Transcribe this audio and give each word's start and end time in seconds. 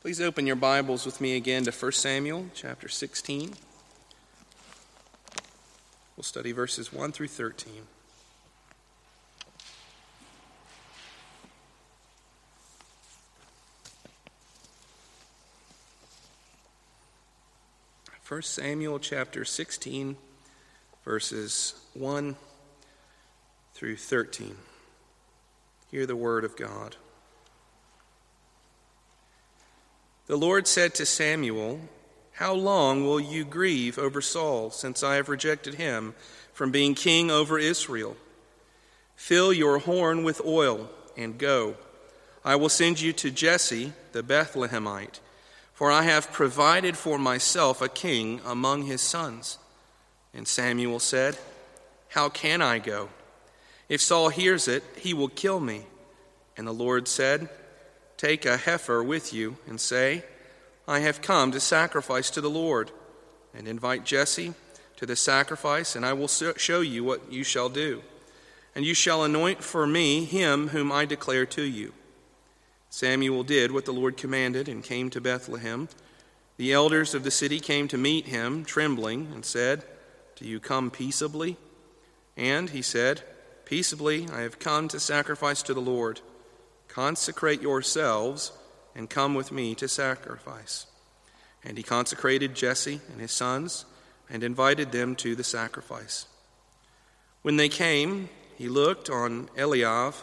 Please 0.00 0.20
open 0.20 0.46
your 0.46 0.54
Bibles 0.54 1.04
with 1.04 1.20
me 1.20 1.34
again 1.34 1.64
to 1.64 1.72
1 1.72 1.90
Samuel 1.90 2.46
chapter 2.54 2.88
16. 2.88 3.52
We'll 6.16 6.22
study 6.22 6.52
verses 6.52 6.92
1 6.92 7.10
through 7.10 7.26
13. 7.26 7.72
First 18.22 18.54
Samuel 18.54 19.00
chapter 19.00 19.44
16 19.44 20.16
verses 21.04 21.74
1 21.94 22.36
through 23.74 23.96
13. 23.96 24.54
Hear 25.90 26.06
the 26.06 26.14
word 26.14 26.44
of 26.44 26.56
God. 26.56 26.94
The 30.28 30.36
Lord 30.36 30.68
said 30.68 30.94
to 30.94 31.06
Samuel, 31.06 31.80
How 32.32 32.52
long 32.52 33.04
will 33.04 33.18
you 33.18 33.46
grieve 33.46 33.98
over 33.98 34.20
Saul, 34.20 34.70
since 34.70 35.02
I 35.02 35.14
have 35.14 35.30
rejected 35.30 35.74
him 35.74 36.14
from 36.52 36.70
being 36.70 36.94
king 36.94 37.30
over 37.30 37.58
Israel? 37.58 38.14
Fill 39.16 39.54
your 39.54 39.78
horn 39.78 40.24
with 40.24 40.44
oil 40.44 40.90
and 41.16 41.38
go. 41.38 41.76
I 42.44 42.56
will 42.56 42.68
send 42.68 43.00
you 43.00 43.14
to 43.14 43.30
Jesse 43.30 43.94
the 44.12 44.22
Bethlehemite, 44.22 45.20
for 45.72 45.90
I 45.90 46.02
have 46.02 46.30
provided 46.30 46.98
for 46.98 47.18
myself 47.18 47.80
a 47.80 47.88
king 47.88 48.42
among 48.44 48.82
his 48.82 49.00
sons. 49.00 49.56
And 50.34 50.46
Samuel 50.46 51.00
said, 51.00 51.38
How 52.10 52.28
can 52.28 52.60
I 52.60 52.78
go? 52.80 53.08
If 53.88 54.02
Saul 54.02 54.28
hears 54.28 54.68
it, 54.68 54.84
he 54.96 55.14
will 55.14 55.28
kill 55.28 55.58
me. 55.58 55.86
And 56.54 56.66
the 56.66 56.72
Lord 56.72 57.08
said, 57.08 57.48
Take 58.18 58.44
a 58.44 58.56
heifer 58.58 59.02
with 59.02 59.32
you 59.32 59.56
and 59.66 59.80
say, 59.80 60.24
I 60.86 60.98
have 61.00 61.22
come 61.22 61.52
to 61.52 61.60
sacrifice 61.60 62.28
to 62.30 62.40
the 62.40 62.50
Lord. 62.50 62.90
And 63.54 63.66
invite 63.66 64.04
Jesse 64.04 64.52
to 64.96 65.06
the 65.06 65.16
sacrifice, 65.16 65.94
and 65.96 66.04
I 66.04 66.12
will 66.12 66.28
show 66.28 66.80
you 66.80 67.04
what 67.04 67.32
you 67.32 67.44
shall 67.44 67.68
do. 67.68 68.02
And 68.74 68.84
you 68.84 68.92
shall 68.92 69.24
anoint 69.24 69.62
for 69.62 69.86
me 69.86 70.24
him 70.24 70.68
whom 70.68 70.90
I 70.90 71.04
declare 71.04 71.46
to 71.46 71.62
you. 71.62 71.94
Samuel 72.90 73.44
did 73.44 73.70
what 73.70 73.84
the 73.84 73.92
Lord 73.92 74.16
commanded 74.16 74.68
and 74.68 74.82
came 74.82 75.10
to 75.10 75.20
Bethlehem. 75.20 75.88
The 76.56 76.72
elders 76.72 77.14
of 77.14 77.22
the 77.22 77.30
city 77.30 77.60
came 77.60 77.86
to 77.88 77.98
meet 77.98 78.26
him, 78.26 78.64
trembling, 78.64 79.30
and 79.32 79.44
said, 79.44 79.84
Do 80.36 80.44
you 80.44 80.58
come 80.58 80.90
peaceably? 80.90 81.56
And 82.36 82.70
he 82.70 82.82
said, 82.82 83.22
Peaceably 83.64 84.26
I 84.32 84.40
have 84.40 84.58
come 84.58 84.88
to 84.88 84.98
sacrifice 84.98 85.62
to 85.62 85.74
the 85.74 85.80
Lord. 85.80 86.20
Consecrate 86.88 87.62
yourselves 87.62 88.52
and 88.94 89.08
come 89.08 89.34
with 89.34 89.52
me 89.52 89.74
to 89.76 89.88
sacrifice. 89.88 90.86
And 91.64 91.76
he 91.76 91.82
consecrated 91.82 92.54
Jesse 92.54 93.00
and 93.12 93.20
his 93.20 93.32
sons 93.32 93.84
and 94.30 94.42
invited 94.42 94.92
them 94.92 95.14
to 95.16 95.34
the 95.34 95.44
sacrifice. 95.44 96.26
When 97.42 97.56
they 97.56 97.68
came, 97.68 98.28
he 98.56 98.68
looked 98.68 99.08
on 99.08 99.48
Eliab 99.56 100.14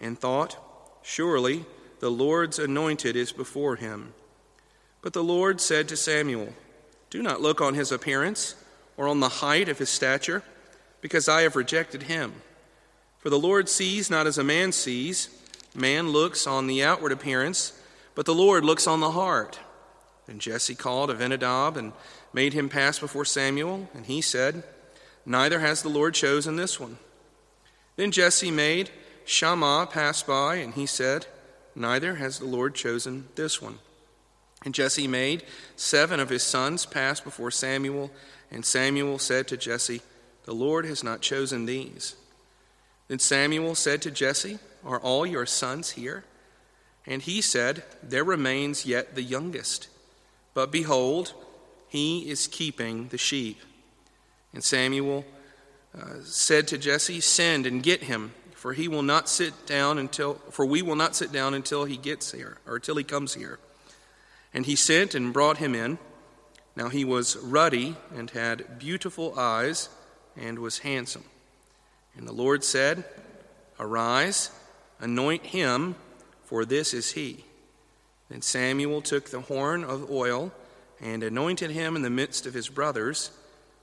and 0.00 0.18
thought, 0.18 0.56
Surely 1.02 1.64
the 2.00 2.10
Lord's 2.10 2.58
anointed 2.58 3.16
is 3.16 3.32
before 3.32 3.76
him. 3.76 4.14
But 5.00 5.12
the 5.12 5.22
Lord 5.22 5.60
said 5.60 5.88
to 5.88 5.96
Samuel, 5.96 6.52
Do 7.10 7.22
not 7.22 7.40
look 7.40 7.60
on 7.60 7.74
his 7.74 7.92
appearance 7.92 8.56
or 8.96 9.06
on 9.06 9.20
the 9.20 9.28
height 9.28 9.68
of 9.68 9.78
his 9.78 9.88
stature, 9.88 10.42
because 11.00 11.28
I 11.28 11.42
have 11.42 11.54
rejected 11.56 12.04
him. 12.04 12.34
For 13.18 13.30
the 13.30 13.38
Lord 13.38 13.68
sees 13.68 14.10
not 14.10 14.26
as 14.26 14.38
a 14.38 14.44
man 14.44 14.72
sees. 14.72 15.28
Man 15.74 16.10
looks 16.10 16.46
on 16.46 16.66
the 16.66 16.82
outward 16.82 17.12
appearance, 17.12 17.72
but 18.14 18.26
the 18.26 18.34
Lord 18.34 18.64
looks 18.64 18.86
on 18.86 19.00
the 19.00 19.12
heart. 19.12 19.58
And 20.26 20.40
Jesse 20.40 20.74
called 20.74 21.10
Abinadab 21.10 21.76
and 21.76 21.92
made 22.32 22.52
him 22.52 22.68
pass 22.68 22.98
before 22.98 23.24
Samuel, 23.24 23.88
and 23.94 24.06
he 24.06 24.20
said, 24.20 24.62
Neither 25.24 25.60
has 25.60 25.82
the 25.82 25.88
Lord 25.88 26.14
chosen 26.14 26.56
this 26.56 26.78
one. 26.78 26.98
Then 27.96 28.10
Jesse 28.10 28.50
made 28.50 28.90
Shammah 29.24 29.88
pass 29.90 30.22
by, 30.22 30.56
and 30.56 30.74
he 30.74 30.86
said, 30.86 31.26
Neither 31.74 32.16
has 32.16 32.38
the 32.38 32.46
Lord 32.46 32.74
chosen 32.74 33.28
this 33.34 33.60
one. 33.60 33.78
And 34.64 34.74
Jesse 34.74 35.06
made 35.06 35.44
seven 35.76 36.18
of 36.18 36.30
his 36.30 36.42
sons 36.42 36.86
pass 36.86 37.20
before 37.20 37.50
Samuel, 37.50 38.10
and 38.50 38.64
Samuel 38.64 39.18
said 39.18 39.46
to 39.48 39.56
Jesse, 39.56 40.02
The 40.44 40.54
Lord 40.54 40.84
has 40.86 41.04
not 41.04 41.20
chosen 41.20 41.66
these. 41.66 42.16
Then 43.06 43.18
Samuel 43.18 43.74
said 43.74 44.02
to 44.02 44.10
Jesse, 44.10 44.58
Are 44.84 45.00
all 45.00 45.26
your 45.26 45.46
sons 45.46 45.90
here? 45.90 46.24
And 47.06 47.22
he 47.22 47.40
said, 47.40 47.84
There 48.02 48.24
remains 48.24 48.84
yet 48.86 49.14
the 49.14 49.22
youngest. 49.22 49.88
But 50.54 50.70
behold, 50.70 51.34
he 51.88 52.28
is 52.28 52.46
keeping 52.46 53.08
the 53.08 53.18
sheep. 53.18 53.60
And 54.52 54.62
Samuel 54.62 55.24
uh, 55.98 56.22
said 56.22 56.68
to 56.68 56.78
Jesse, 56.78 57.20
Send 57.20 57.66
and 57.66 57.82
get 57.82 58.04
him, 58.04 58.32
for 58.54 58.72
he 58.72 58.88
will 58.88 59.02
not 59.02 59.28
sit 59.28 59.66
down 59.66 59.98
until 59.98 60.34
for 60.50 60.66
we 60.66 60.82
will 60.82 60.96
not 60.96 61.16
sit 61.16 61.32
down 61.32 61.54
until 61.54 61.84
he 61.84 61.96
gets 61.96 62.32
here, 62.32 62.58
or 62.66 62.78
till 62.78 62.96
he 62.96 63.04
comes 63.04 63.34
here. 63.34 63.58
And 64.52 64.66
he 64.66 64.76
sent 64.76 65.14
and 65.14 65.32
brought 65.32 65.58
him 65.58 65.74
in. 65.74 65.98
Now 66.76 66.88
he 66.88 67.04
was 67.04 67.36
ruddy 67.36 67.96
and 68.14 68.30
had 68.30 68.78
beautiful 68.78 69.38
eyes 69.38 69.88
and 70.36 70.58
was 70.58 70.78
handsome. 70.78 71.24
And 72.16 72.26
the 72.26 72.32
Lord 72.32 72.64
said, 72.64 73.04
Arise, 73.80 74.50
anoint 75.00 75.46
him, 75.46 75.94
for 76.44 76.64
this 76.64 76.94
is 76.94 77.12
he. 77.12 77.44
Then 78.28 78.42
Samuel 78.42 79.00
took 79.00 79.30
the 79.30 79.40
horn 79.40 79.84
of 79.84 80.10
oil 80.10 80.52
and 81.00 81.22
anointed 81.22 81.70
him 81.70 81.96
in 81.96 82.02
the 82.02 82.10
midst 82.10 82.46
of 82.46 82.54
his 82.54 82.68
brothers, 82.68 83.30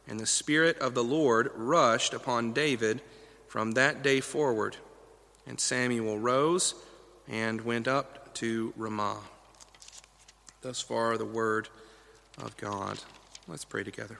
and 0.07 0.19
the 0.19 0.25
Spirit 0.25 0.77
of 0.79 0.93
the 0.93 1.03
Lord 1.03 1.51
rushed 1.55 2.13
upon 2.13 2.53
David 2.53 3.01
from 3.47 3.71
that 3.71 4.03
day 4.03 4.19
forward. 4.19 4.77
And 5.47 5.59
Samuel 5.59 6.19
rose 6.19 6.75
and 7.27 7.61
went 7.61 7.87
up 7.87 8.33
to 8.35 8.73
Ramah. 8.75 9.21
Thus 10.61 10.81
far, 10.81 11.17
the 11.17 11.25
word 11.25 11.69
of 12.37 12.57
God. 12.57 12.99
Let's 13.47 13.65
pray 13.65 13.83
together. 13.83 14.19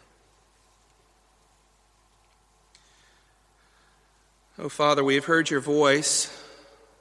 Oh, 4.57 4.69
Father, 4.69 5.03
we 5.03 5.15
have 5.15 5.25
heard 5.25 5.49
your 5.49 5.59
voice. 5.59 6.34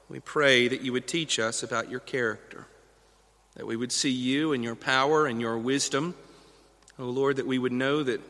We 0.09 0.19
pray 0.19 0.67
that 0.67 0.81
you 0.81 0.93
would 0.93 1.07
teach 1.07 1.39
us 1.39 1.63
about 1.63 1.89
your 1.89 1.99
character, 1.99 2.67
that 3.55 3.65
we 3.65 3.75
would 3.75 3.91
see 3.91 4.11
you 4.11 4.53
and 4.53 4.63
your 4.63 4.75
power 4.75 5.25
and 5.25 5.41
your 5.41 5.57
wisdom. 5.57 6.15
Oh, 6.99 7.05
Lord, 7.05 7.37
that 7.37 7.47
we 7.47 7.57
would 7.57 7.71
know 7.71 8.03
that 8.03 8.21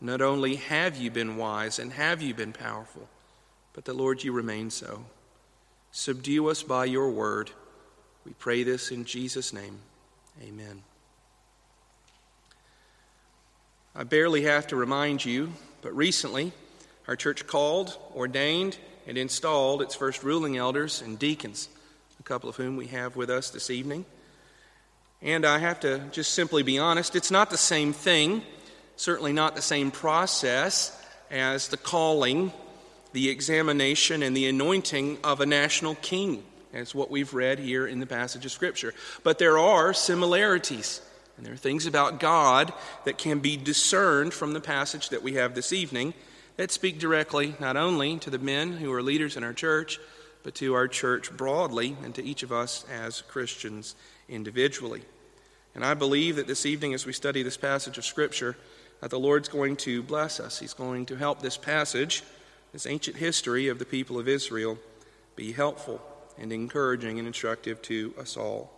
not 0.00 0.20
only 0.20 0.56
have 0.56 0.96
you 0.96 1.10
been 1.10 1.36
wise 1.36 1.78
and 1.78 1.92
have 1.92 2.22
you 2.22 2.34
been 2.34 2.52
powerful, 2.52 3.08
but 3.72 3.84
that, 3.84 3.94
Lord, 3.94 4.24
you 4.24 4.32
remain 4.32 4.70
so. 4.70 5.04
Subdue 5.92 6.48
us 6.48 6.62
by 6.62 6.84
your 6.84 7.10
word. 7.10 7.50
We 8.24 8.32
pray 8.32 8.62
this 8.62 8.90
in 8.90 9.04
Jesus' 9.04 9.52
name. 9.52 9.78
Amen. 10.42 10.82
I 13.94 14.04
barely 14.04 14.42
have 14.42 14.66
to 14.68 14.76
remind 14.76 15.24
you, 15.24 15.52
but 15.82 15.96
recently, 15.96 16.52
our 17.08 17.16
church 17.16 17.46
called, 17.46 17.96
ordained, 18.14 18.78
and 19.08 19.16
installed 19.16 19.80
its 19.80 19.94
first 19.94 20.22
ruling 20.22 20.58
elders 20.58 21.00
and 21.00 21.18
deacons, 21.18 21.70
a 22.20 22.22
couple 22.22 22.48
of 22.48 22.56
whom 22.56 22.76
we 22.76 22.86
have 22.88 23.16
with 23.16 23.30
us 23.30 23.48
this 23.50 23.70
evening. 23.70 24.04
And 25.22 25.46
I 25.46 25.58
have 25.58 25.80
to 25.80 26.00
just 26.12 26.34
simply 26.34 26.62
be 26.62 26.78
honest, 26.78 27.16
it's 27.16 27.30
not 27.30 27.48
the 27.48 27.56
same 27.56 27.94
thing, 27.94 28.42
certainly 28.96 29.32
not 29.32 29.56
the 29.56 29.62
same 29.62 29.90
process 29.90 30.94
as 31.30 31.68
the 31.68 31.78
calling, 31.78 32.52
the 33.14 33.30
examination, 33.30 34.22
and 34.22 34.36
the 34.36 34.46
anointing 34.46 35.18
of 35.24 35.40
a 35.40 35.46
national 35.46 35.94
king, 35.96 36.44
as 36.74 36.94
what 36.94 37.10
we've 37.10 37.32
read 37.32 37.58
here 37.58 37.86
in 37.86 38.00
the 38.00 38.06
passage 38.06 38.44
of 38.44 38.52
Scripture. 38.52 38.92
But 39.24 39.38
there 39.38 39.58
are 39.58 39.94
similarities. 39.94 41.00
And 41.38 41.46
there 41.46 41.54
are 41.54 41.56
things 41.56 41.86
about 41.86 42.20
God 42.20 42.72
that 43.04 43.16
can 43.16 43.38
be 43.38 43.56
discerned 43.56 44.34
from 44.34 44.52
the 44.52 44.60
passage 44.60 45.08
that 45.10 45.22
we 45.22 45.34
have 45.34 45.54
this 45.54 45.72
evening 45.72 46.12
that 46.58 46.72
speak 46.72 46.98
directly 46.98 47.54
not 47.60 47.76
only 47.76 48.18
to 48.18 48.30
the 48.30 48.38
men 48.38 48.72
who 48.72 48.92
are 48.92 49.00
leaders 49.00 49.36
in 49.36 49.44
our 49.44 49.52
church, 49.52 49.98
but 50.42 50.56
to 50.56 50.74
our 50.74 50.88
church 50.88 51.34
broadly 51.34 51.96
and 52.02 52.14
to 52.16 52.24
each 52.24 52.42
of 52.42 52.52
us 52.52 52.84
as 52.90 53.22
Christians 53.22 53.94
individually. 54.28 55.02
And 55.74 55.84
I 55.84 55.94
believe 55.94 56.36
that 56.36 56.48
this 56.48 56.66
evening, 56.66 56.94
as 56.94 57.06
we 57.06 57.12
study 57.12 57.44
this 57.44 57.56
passage 57.56 57.96
of 57.96 58.04
Scripture, 58.04 58.56
that 59.00 59.10
the 59.10 59.18
Lord's 59.18 59.48
going 59.48 59.76
to 59.76 60.02
bless 60.02 60.40
us. 60.40 60.58
He's 60.58 60.74
going 60.74 61.06
to 61.06 61.16
help 61.16 61.40
this 61.40 61.56
passage, 61.56 62.24
this 62.72 62.86
ancient 62.86 63.16
history 63.16 63.68
of 63.68 63.78
the 63.78 63.84
people 63.84 64.18
of 64.18 64.26
Israel, 64.26 64.78
be 65.36 65.52
helpful 65.52 66.02
and 66.38 66.52
encouraging 66.52 67.20
and 67.20 67.28
instructive 67.28 67.80
to 67.82 68.12
us 68.18 68.36
all. 68.36 68.72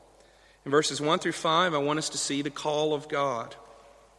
In 0.67 0.71
verses 0.71 1.00
1 1.00 1.19
through 1.21 1.32
5, 1.32 1.73
I 1.73 1.79
want 1.79 1.99
us 1.99 2.11
to 2.11 2.19
see 2.19 2.43
the 2.43 2.50
call 2.50 2.93
of 2.93 3.09
God, 3.09 3.56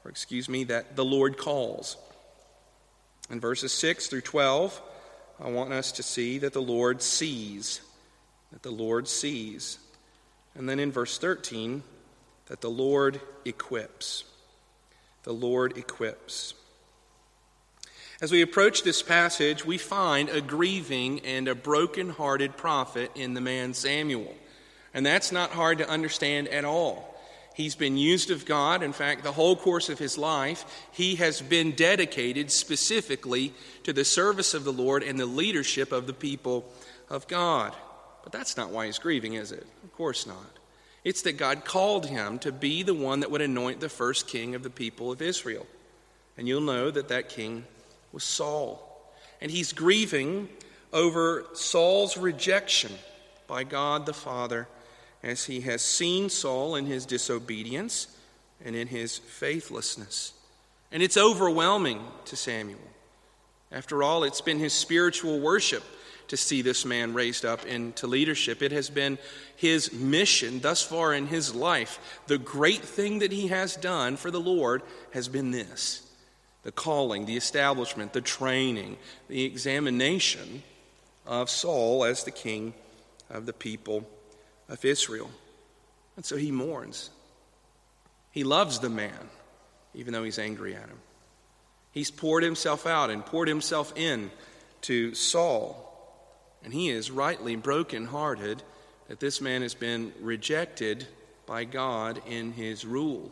or 0.04 0.10
excuse 0.10 0.50
me, 0.50 0.64
that 0.64 0.96
the 0.96 1.06
Lord 1.06 1.38
calls. 1.38 1.98
In 3.30 3.40
verses 3.40 3.72
6 3.72 4.08
through 4.08 4.22
12, 4.22 4.82
I 5.40 5.50
want 5.50 5.72
us 5.72 5.92
to 5.94 6.04
see 6.04 6.38
that 6.40 6.54
the 6.54 6.62
Lord 6.62 7.02
sees. 7.02 7.82
That 8.52 8.64
the 8.64 8.72
Lord 8.72 9.08
sees. 9.08 9.78
And 10.56 10.68
then 10.68 10.80
in 10.80 10.92
verse 10.92 11.18
13, 11.18 11.84
that 12.48 12.62
the 12.62 12.70
Lord 12.70 13.22
equips. 13.46 14.26
The 15.24 15.34
Lord 15.34 15.78
equips. 15.78 16.54
As 18.22 18.32
we 18.32 18.42
approach 18.42 18.84
this 18.84 19.02
passage, 19.02 19.66
we 19.66 19.78
find 19.78 20.30
a 20.30 20.42
grieving 20.42 21.22
and 21.22 21.48
a 21.48 21.56
broken-hearted 21.56 22.58
prophet 22.58 23.12
in 23.16 23.34
the 23.34 23.42
man 23.42 23.74
Samuel. 23.74 24.36
And 24.94 25.06
that's 25.06 25.32
not 25.32 25.52
hard 25.52 25.80
to 25.80 25.90
understand 25.90 26.48
at 26.50 26.66
all. 26.66 27.11
He's 27.54 27.76
been 27.76 27.98
used 27.98 28.32
of 28.32 28.46
God. 28.46 28.82
In 28.82 28.94
fact, 28.94 29.24
the 29.24 29.32
whole 29.32 29.56
course 29.56 29.90
of 29.90 30.00
his 30.00 30.18
life, 30.18 30.66
he 30.92 31.16
has 31.16 31.42
been 31.42 31.72
dedicated 31.72 32.52
specifically 32.52 33.54
to 33.84 33.94
the 33.94 34.06
service 34.06 34.54
of 34.54 34.64
the 34.64 34.74
Lord 34.74 35.04
and 35.04 35.20
the 35.20 35.26
leadership 35.26 35.92
of 35.92 36.08
the 36.08 36.14
people 36.14 36.72
of 37.10 37.28
God. 37.28 37.74
But 38.24 38.32
that's 38.32 38.56
not 38.56 38.70
why 38.70 38.86
he's 38.86 39.00
grieving, 39.00 39.34
is 39.34 39.52
it? 39.52 39.66
Of 39.84 39.94
course 39.94 40.26
not. 40.26 40.58
It's 41.04 41.24
that 41.24 41.38
God 41.38 41.66
called 41.66 42.06
him 42.06 42.40
to 42.40 42.52
be 42.52 42.84
the 42.84 42.94
one 42.94 43.22
that 43.22 43.32
would 43.32 43.42
anoint 43.42 43.80
the 43.80 43.90
first 43.90 44.28
king 44.28 44.56
of 44.56 44.64
the 44.64 44.70
people 44.70 45.12
of 45.12 45.22
Israel. 45.22 45.66
And 46.38 46.48
you'll 46.48 46.62
know 46.62 46.92
that 46.92 47.10
that 47.10 47.30
king 47.30 47.66
was 48.12 48.24
Saul. 48.24 48.88
And 49.42 49.52
he's 49.52 49.74
grieving 49.74 50.48
over 50.94 51.46
Saul's 51.54 52.18
rejection 52.18 52.92
by 53.48 53.64
God 53.64 54.06
the 54.06 54.14
Father 54.14 54.68
as 55.24 55.46
he 55.46 55.62
has 55.62 55.82
seen 55.82 56.30
Saul 56.30 56.76
in 56.76 56.86
his 56.86 57.06
disobedience 57.06 58.08
and 58.64 58.76
in 58.76 58.88
his 58.88 59.18
faithlessness. 59.18 60.34
And 60.92 61.02
it's 61.02 61.18
overwhelming 61.18 62.02
to 62.26 62.36
Samuel. 62.36 62.80
After 63.72 64.04
all, 64.04 64.24
it's 64.24 64.42
been 64.42 64.60
his 64.60 64.74
spiritual 64.74 65.40
worship 65.40 65.84
to 66.28 66.38
see 66.38 66.62
this 66.62 66.86
man 66.86 67.14
raised 67.14 67.46
up 67.46 67.66
into 67.66 68.08
leadership. 68.08 68.62
It 68.62 68.72
has 68.72 68.90
been 68.90 69.18
his 69.56 69.94
mission 69.94 70.60
thus 70.60 70.82
far 70.82 71.14
in 71.14 71.28
his 71.28 71.54
life. 71.54 72.22
The 72.28 72.38
great 72.38 72.82
thing 72.82 73.20
that 73.20 73.32
he 73.32 73.48
has 73.48 73.76
done 73.76 74.18
for 74.18 74.32
the 74.32 74.40
Lord 74.40 74.82
has 75.12 75.28
been 75.28 75.52
this 75.52 76.08
the 76.64 76.72
calling, 76.72 77.26
the 77.26 77.38
establishment, 77.38 78.14
the 78.14 78.22
training, 78.22 78.98
the 79.28 79.44
examination 79.44 80.62
of 81.26 81.50
Saul 81.50 82.04
as 82.04 82.24
the 82.24 82.32
king 82.32 82.76
of 83.30 83.46
the 83.46 83.54
people 83.54 84.08
of 84.72 84.84
Israel. 84.84 85.30
And 86.16 86.26
so 86.26 86.38
he 86.38 86.52
mourns. 86.52 87.12
He 88.32 88.44
loves 88.44 88.80
the 88.80 88.90
man, 88.90 89.30
even 89.94 90.14
though 90.14 90.24
he's 90.24 90.40
angry 90.40 90.74
at 90.74 90.88
him. 90.88 90.98
He's 91.92 92.10
poured 92.10 92.44
himself 92.44 92.88
out 92.88 93.10
and 93.10 93.26
poured 93.26 93.50
himself 93.50 93.94
in 93.96 94.32
to 94.84 95.14
Saul. 95.14 95.88
And 96.64 96.74
he 96.74 96.90
is 96.90 97.12
rightly 97.12 97.56
brokenhearted 97.56 98.64
that 99.10 99.20
this 99.20 99.42
man 99.42 99.62
has 99.62 99.74
been 99.74 100.14
rejected 100.22 101.06
by 101.46 101.66
God 101.66 102.22
in 102.28 102.54
his 102.54 102.86
rule. 102.86 103.32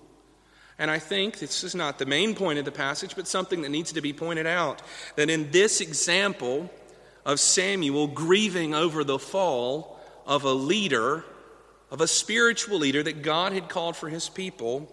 And 0.77 0.91
I 0.91 0.99
think 0.99 1.39
this 1.39 1.63
is 1.63 1.75
not 1.75 1.99
the 1.99 2.05
main 2.05 2.35
point 2.35 2.59
of 2.59 2.65
the 2.65 2.71
passage, 2.71 3.15
but 3.15 3.27
something 3.27 3.61
that 3.61 3.69
needs 3.69 3.93
to 3.93 4.01
be 4.01 4.11
pointed 4.13 4.47
out 4.47 4.81
that 5.15 5.29
in 5.29 5.51
this 5.51 5.79
example 5.79 6.69
of 7.25 7.39
Samuel 7.39 8.07
grieving 8.07 8.73
over 8.73 9.03
the 9.03 9.19
fall 9.19 9.98
of 10.29 10.43
a 10.43 10.53
leader, 10.53 11.25
of 11.89 11.99
a 11.99 12.07
spiritual 12.07 12.77
leader 12.77 13.01
that 13.01 13.23
God 13.23 13.51
had 13.51 13.67
called 13.67 13.97
for 13.97 14.09
his 14.09 14.29
people, 14.29 14.87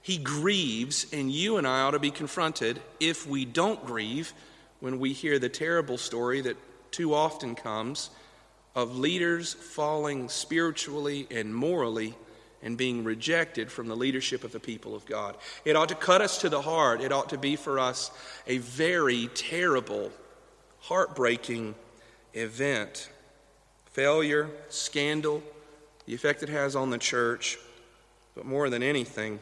he 0.00 0.16
grieves, 0.16 1.04
and 1.12 1.30
you 1.32 1.56
and 1.56 1.66
I 1.66 1.80
ought 1.80 1.90
to 1.90 1.98
be 1.98 2.12
confronted 2.12 2.80
if 3.00 3.26
we 3.26 3.44
don't 3.44 3.84
grieve 3.84 4.32
when 4.78 5.00
we 5.00 5.12
hear 5.12 5.40
the 5.40 5.48
terrible 5.48 5.98
story 5.98 6.40
that 6.42 6.56
too 6.92 7.12
often 7.12 7.56
comes 7.56 8.10
of 8.76 8.96
leaders 8.96 9.52
falling 9.52 10.28
spiritually 10.28 11.26
and 11.28 11.52
morally 11.52 12.14
and 12.62 12.78
being 12.78 13.02
rejected 13.02 13.72
from 13.72 13.88
the 13.88 13.96
leadership 13.96 14.44
of 14.44 14.52
the 14.52 14.60
people 14.60 14.94
of 14.94 15.04
God. 15.06 15.36
It 15.64 15.74
ought 15.74 15.88
to 15.88 15.96
cut 15.96 16.20
us 16.20 16.38
to 16.38 16.48
the 16.48 16.62
heart. 16.62 17.00
It 17.00 17.10
ought 17.10 17.30
to 17.30 17.38
be 17.38 17.56
for 17.56 17.80
us 17.80 18.12
a 18.46 18.58
very 18.58 19.28
terrible, 19.34 20.12
heartbreaking 20.82 21.74
event. 22.32 23.10
Failure, 23.98 24.48
scandal, 24.68 25.42
the 26.06 26.14
effect 26.14 26.44
it 26.44 26.48
has 26.48 26.76
on 26.76 26.90
the 26.90 26.98
church, 26.98 27.58
but 28.36 28.46
more 28.46 28.70
than 28.70 28.80
anything, 28.80 29.40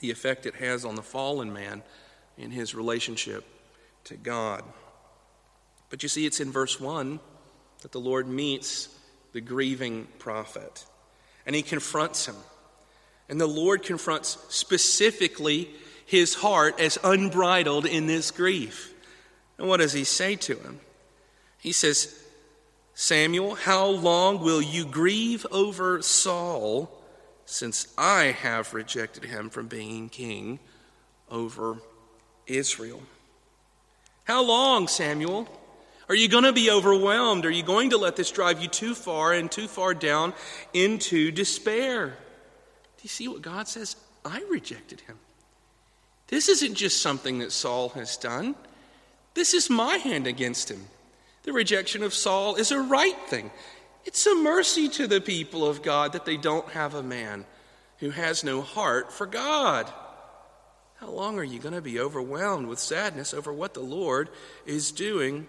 the 0.00 0.10
effect 0.10 0.44
it 0.44 0.56
has 0.56 0.84
on 0.84 0.94
the 0.94 1.02
fallen 1.02 1.54
man 1.54 1.82
in 2.36 2.50
his 2.50 2.74
relationship 2.74 3.46
to 4.04 4.14
God. 4.18 4.62
But 5.88 6.02
you 6.02 6.10
see, 6.10 6.26
it's 6.26 6.38
in 6.38 6.52
verse 6.52 6.78
1 6.78 7.18
that 7.80 7.92
the 7.92 7.98
Lord 7.98 8.28
meets 8.28 8.90
the 9.32 9.40
grieving 9.40 10.06
prophet 10.18 10.84
and 11.46 11.56
he 11.56 11.62
confronts 11.62 12.26
him. 12.26 12.36
And 13.30 13.40
the 13.40 13.46
Lord 13.46 13.84
confronts 13.84 14.36
specifically 14.50 15.70
his 16.04 16.34
heart 16.34 16.78
as 16.78 16.98
unbridled 17.02 17.86
in 17.86 18.06
this 18.06 18.32
grief. 18.32 18.92
And 19.56 19.66
what 19.66 19.80
does 19.80 19.94
he 19.94 20.04
say 20.04 20.36
to 20.36 20.56
him? 20.56 20.80
He 21.56 21.72
says, 21.72 22.21
Samuel, 22.94 23.54
how 23.54 23.86
long 23.86 24.40
will 24.40 24.60
you 24.60 24.84
grieve 24.84 25.46
over 25.50 26.02
Saul 26.02 26.90
since 27.46 27.88
I 27.96 28.24
have 28.24 28.74
rejected 28.74 29.24
him 29.24 29.50
from 29.50 29.66
being 29.66 30.08
king 30.08 30.58
over 31.30 31.78
Israel? 32.46 33.02
How 34.24 34.44
long, 34.44 34.88
Samuel? 34.88 35.48
Are 36.08 36.14
you 36.14 36.28
going 36.28 36.44
to 36.44 36.52
be 36.52 36.70
overwhelmed? 36.70 37.46
Are 37.46 37.50
you 37.50 37.62
going 37.62 37.90
to 37.90 37.96
let 37.96 38.16
this 38.16 38.30
drive 38.30 38.60
you 38.60 38.68
too 38.68 38.94
far 38.94 39.32
and 39.32 39.50
too 39.50 39.66
far 39.66 39.94
down 39.94 40.34
into 40.74 41.30
despair? 41.30 42.08
Do 42.08 43.02
you 43.02 43.08
see 43.08 43.28
what 43.28 43.42
God 43.42 43.66
says? 43.66 43.96
I 44.24 44.44
rejected 44.50 45.00
him. 45.02 45.18
This 46.28 46.48
isn't 46.48 46.74
just 46.74 47.02
something 47.02 47.38
that 47.38 47.52
Saul 47.52 47.90
has 47.90 48.16
done, 48.16 48.54
this 49.34 49.54
is 49.54 49.70
my 49.70 49.96
hand 49.96 50.26
against 50.26 50.70
him. 50.70 50.86
The 51.42 51.52
rejection 51.52 52.02
of 52.02 52.14
Saul 52.14 52.56
is 52.56 52.70
a 52.70 52.80
right 52.80 53.18
thing. 53.26 53.50
It's 54.04 54.26
a 54.26 54.34
mercy 54.34 54.88
to 54.90 55.06
the 55.06 55.20
people 55.20 55.66
of 55.66 55.82
God 55.82 56.12
that 56.12 56.24
they 56.24 56.36
don't 56.36 56.68
have 56.70 56.94
a 56.94 57.02
man 57.02 57.44
who 57.98 58.10
has 58.10 58.42
no 58.42 58.62
heart 58.62 59.12
for 59.12 59.26
God. 59.26 59.90
How 60.96 61.08
long 61.08 61.38
are 61.38 61.44
you 61.44 61.58
going 61.58 61.74
to 61.74 61.80
be 61.80 61.98
overwhelmed 61.98 62.66
with 62.66 62.78
sadness 62.78 63.34
over 63.34 63.52
what 63.52 63.74
the 63.74 63.80
Lord 63.80 64.28
is 64.66 64.92
doing 64.92 65.46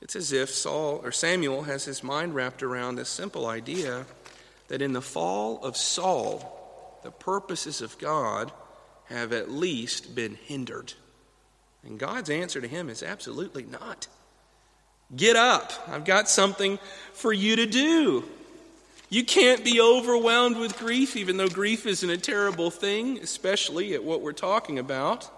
it's 0.00 0.16
as 0.16 0.32
if 0.32 0.50
Saul 0.50 1.00
or 1.02 1.12
Samuel 1.12 1.62
has 1.62 1.84
his 1.84 2.04
mind 2.04 2.34
wrapped 2.34 2.62
around 2.62 2.96
this 2.96 3.08
simple 3.08 3.46
idea 3.46 4.06
that 4.68 4.82
in 4.82 4.92
the 4.92 5.02
fall 5.02 5.64
of 5.64 5.76
Saul, 5.76 7.00
the 7.02 7.10
purposes 7.10 7.80
of 7.80 7.98
God 7.98 8.52
have 9.06 9.32
at 9.32 9.50
least 9.50 10.14
been 10.14 10.34
hindered. 10.34 10.92
And 11.84 11.98
God's 11.98 12.30
answer 12.30 12.60
to 12.60 12.68
him 12.68 12.88
is 12.88 13.02
absolutely 13.02 13.64
not. 13.64 14.08
Get 15.14 15.36
up. 15.36 15.72
I've 15.88 16.04
got 16.04 16.28
something 16.28 16.78
for 17.12 17.32
you 17.32 17.56
to 17.56 17.66
do. 17.66 18.24
You 19.08 19.24
can't 19.24 19.64
be 19.64 19.80
overwhelmed 19.80 20.56
with 20.56 20.78
grief, 20.78 21.16
even 21.16 21.36
though 21.36 21.48
grief 21.48 21.86
isn't 21.86 22.10
a 22.10 22.16
terrible 22.16 22.70
thing, 22.70 23.18
especially 23.18 23.94
at 23.94 24.02
what 24.02 24.20
we're 24.20 24.32
talking 24.32 24.78
about. 24.78 25.30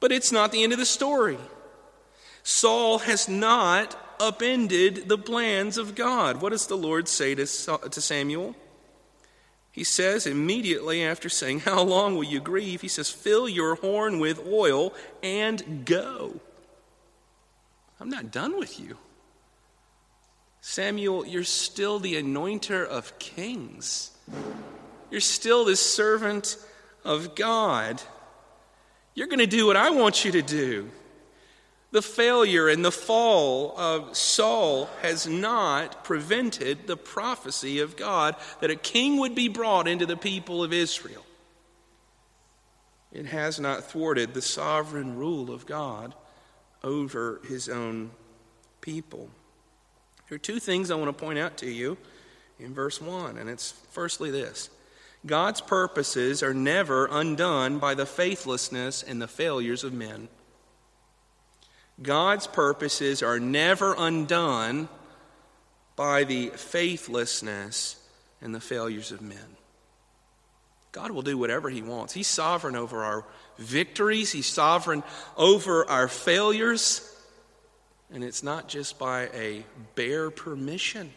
But 0.00 0.10
it's 0.10 0.32
not 0.32 0.50
the 0.50 0.64
end 0.64 0.72
of 0.72 0.78
the 0.78 0.86
story. 0.86 1.38
Saul 2.42 2.98
has 3.00 3.28
not 3.28 3.96
upended 4.18 5.08
the 5.08 5.18
plans 5.18 5.78
of 5.78 5.94
God. 5.94 6.42
What 6.42 6.50
does 6.50 6.66
the 6.66 6.76
Lord 6.76 7.06
say 7.06 7.34
to, 7.36 7.46
Samuel? 7.46 8.56
He 9.70 9.84
says 9.84 10.26
immediately 10.26 11.04
after 11.04 11.28
saying, 11.28 11.60
How 11.60 11.82
long 11.82 12.16
will 12.16 12.24
you 12.24 12.40
grieve? 12.40 12.80
He 12.80 12.88
says, 12.88 13.10
Fill 13.10 13.48
your 13.48 13.76
horn 13.76 14.18
with 14.18 14.44
oil 14.44 14.92
and 15.22 15.84
go. 15.84 16.40
I'm 18.00 18.08
not 18.08 18.30
done 18.30 18.58
with 18.58 18.80
you. 18.80 18.96
Samuel, 20.62 21.26
you're 21.26 21.44
still 21.44 21.98
the 21.98 22.20
anointer 22.20 22.86
of 22.86 23.18
kings. 23.18 24.10
You're 25.10 25.20
still 25.20 25.64
the 25.64 25.76
servant 25.76 26.56
of 27.04 27.34
God. 27.34 28.00
You're 29.14 29.26
going 29.26 29.38
to 29.38 29.46
do 29.46 29.66
what 29.66 29.76
I 29.76 29.90
want 29.90 30.24
you 30.24 30.32
to 30.32 30.42
do. 30.42 30.90
The 31.92 32.02
failure 32.02 32.68
and 32.68 32.84
the 32.84 32.92
fall 32.92 33.76
of 33.76 34.16
Saul 34.16 34.88
has 35.02 35.26
not 35.26 36.04
prevented 36.04 36.86
the 36.86 36.96
prophecy 36.96 37.80
of 37.80 37.96
God 37.96 38.36
that 38.60 38.70
a 38.70 38.76
king 38.76 39.18
would 39.18 39.34
be 39.34 39.48
brought 39.48 39.88
into 39.88 40.06
the 40.06 40.16
people 40.16 40.62
of 40.62 40.72
Israel. 40.72 41.24
It 43.10 43.26
has 43.26 43.58
not 43.58 43.84
thwarted 43.84 44.34
the 44.34 44.42
sovereign 44.42 45.16
rule 45.16 45.50
of 45.50 45.66
God 45.66 46.14
over 46.82 47.40
his 47.48 47.68
own 47.68 48.10
people. 48.80 49.28
There 50.28 50.36
are 50.36 50.38
two 50.38 50.60
things 50.60 50.90
I 50.90 50.94
want 50.94 51.16
to 51.16 51.24
point 51.24 51.38
out 51.38 51.56
to 51.58 51.70
you 51.70 51.96
in 52.58 52.74
verse 52.74 53.00
1, 53.00 53.36
and 53.36 53.50
it's 53.50 53.72
firstly 53.90 54.30
this 54.30 54.70
God's 55.26 55.60
purposes 55.60 56.42
are 56.42 56.54
never 56.54 57.06
undone 57.10 57.78
by 57.78 57.94
the 57.94 58.06
faithlessness 58.06 59.02
and 59.02 59.20
the 59.20 59.28
failures 59.28 59.84
of 59.84 59.92
men. 59.92 60.28
God's 62.02 62.46
purposes 62.46 63.22
are 63.22 63.38
never 63.38 63.94
undone 63.98 64.88
by 65.96 66.24
the 66.24 66.48
faithlessness 66.48 67.96
and 68.40 68.54
the 68.54 68.60
failures 68.60 69.12
of 69.12 69.20
men. 69.20 69.56
God 70.92 71.10
will 71.10 71.22
do 71.22 71.36
whatever 71.36 71.68
He 71.68 71.82
wants. 71.82 72.14
He's 72.14 72.26
sovereign 72.26 72.74
over 72.74 73.04
our 73.04 73.24
victories, 73.60 74.32
He's 74.32 74.46
sovereign 74.46 75.02
over 75.36 75.88
our 75.88 76.08
failures. 76.08 77.06
And 78.12 78.24
it's 78.24 78.42
not 78.42 78.66
just 78.66 78.98
by 78.98 79.28
a 79.34 79.64
bare 79.94 80.30
permission. 80.30 81.12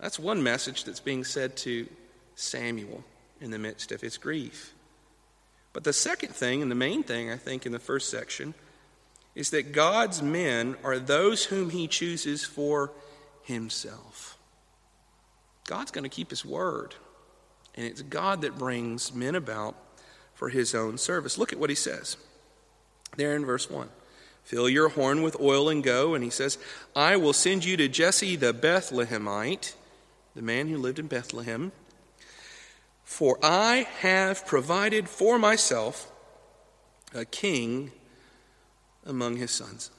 That's 0.00 0.18
one 0.18 0.42
message 0.42 0.84
that's 0.84 1.00
being 1.00 1.24
said 1.24 1.56
to 1.58 1.86
Samuel 2.34 3.04
in 3.40 3.50
the 3.50 3.58
midst 3.58 3.92
of 3.92 4.00
his 4.00 4.18
grief. 4.18 4.74
But 5.72 5.84
the 5.84 5.92
second 5.92 6.34
thing, 6.34 6.62
and 6.62 6.70
the 6.70 6.76
main 6.76 7.02
thing, 7.02 7.30
I 7.30 7.36
think, 7.36 7.66
in 7.66 7.72
the 7.72 7.78
first 7.78 8.10
section, 8.10 8.54
is 9.34 9.50
that 9.50 9.72
God's 9.72 10.22
men 10.22 10.76
are 10.82 10.98
those 10.98 11.44
whom 11.44 11.70
he 11.70 11.86
chooses 11.86 12.44
for 12.44 12.90
himself. 13.42 14.38
God's 15.66 15.90
going 15.90 16.04
to 16.04 16.10
keep 16.10 16.30
his 16.30 16.44
word. 16.44 16.94
And 17.74 17.84
it's 17.84 18.02
God 18.02 18.42
that 18.42 18.58
brings 18.58 19.14
men 19.14 19.34
about 19.34 19.76
for 20.36 20.50
his 20.50 20.74
own 20.74 20.98
service. 20.98 21.38
Look 21.38 21.52
at 21.52 21.58
what 21.58 21.70
he 21.70 21.76
says 21.76 22.16
there 23.16 23.34
in 23.34 23.44
verse 23.44 23.68
1. 23.68 23.88
Fill 24.44 24.68
your 24.68 24.90
horn 24.90 25.22
with 25.22 25.40
oil 25.40 25.68
and 25.68 25.82
go. 25.82 26.14
And 26.14 26.22
he 26.22 26.30
says, 26.30 26.58
I 26.94 27.16
will 27.16 27.32
send 27.32 27.64
you 27.64 27.76
to 27.78 27.88
Jesse 27.88 28.36
the 28.36 28.54
Bethlehemite, 28.54 29.74
the 30.36 30.42
man 30.42 30.68
who 30.68 30.76
lived 30.76 31.00
in 31.00 31.08
Bethlehem. 31.08 31.72
For 33.02 33.38
I 33.42 33.88
have 34.00 34.46
provided 34.46 35.08
for 35.08 35.38
myself 35.38 36.12
a 37.12 37.24
king 37.24 37.90
among 39.04 39.36
his 39.36 39.50
sons. 39.50 39.90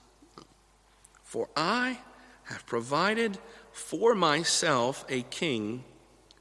For 1.24 1.50
I 1.58 2.00
have 2.46 2.65
provided 2.65 3.39
for 3.72 4.15
myself 4.15 5.03
a 5.10 5.24
king 5.24 5.84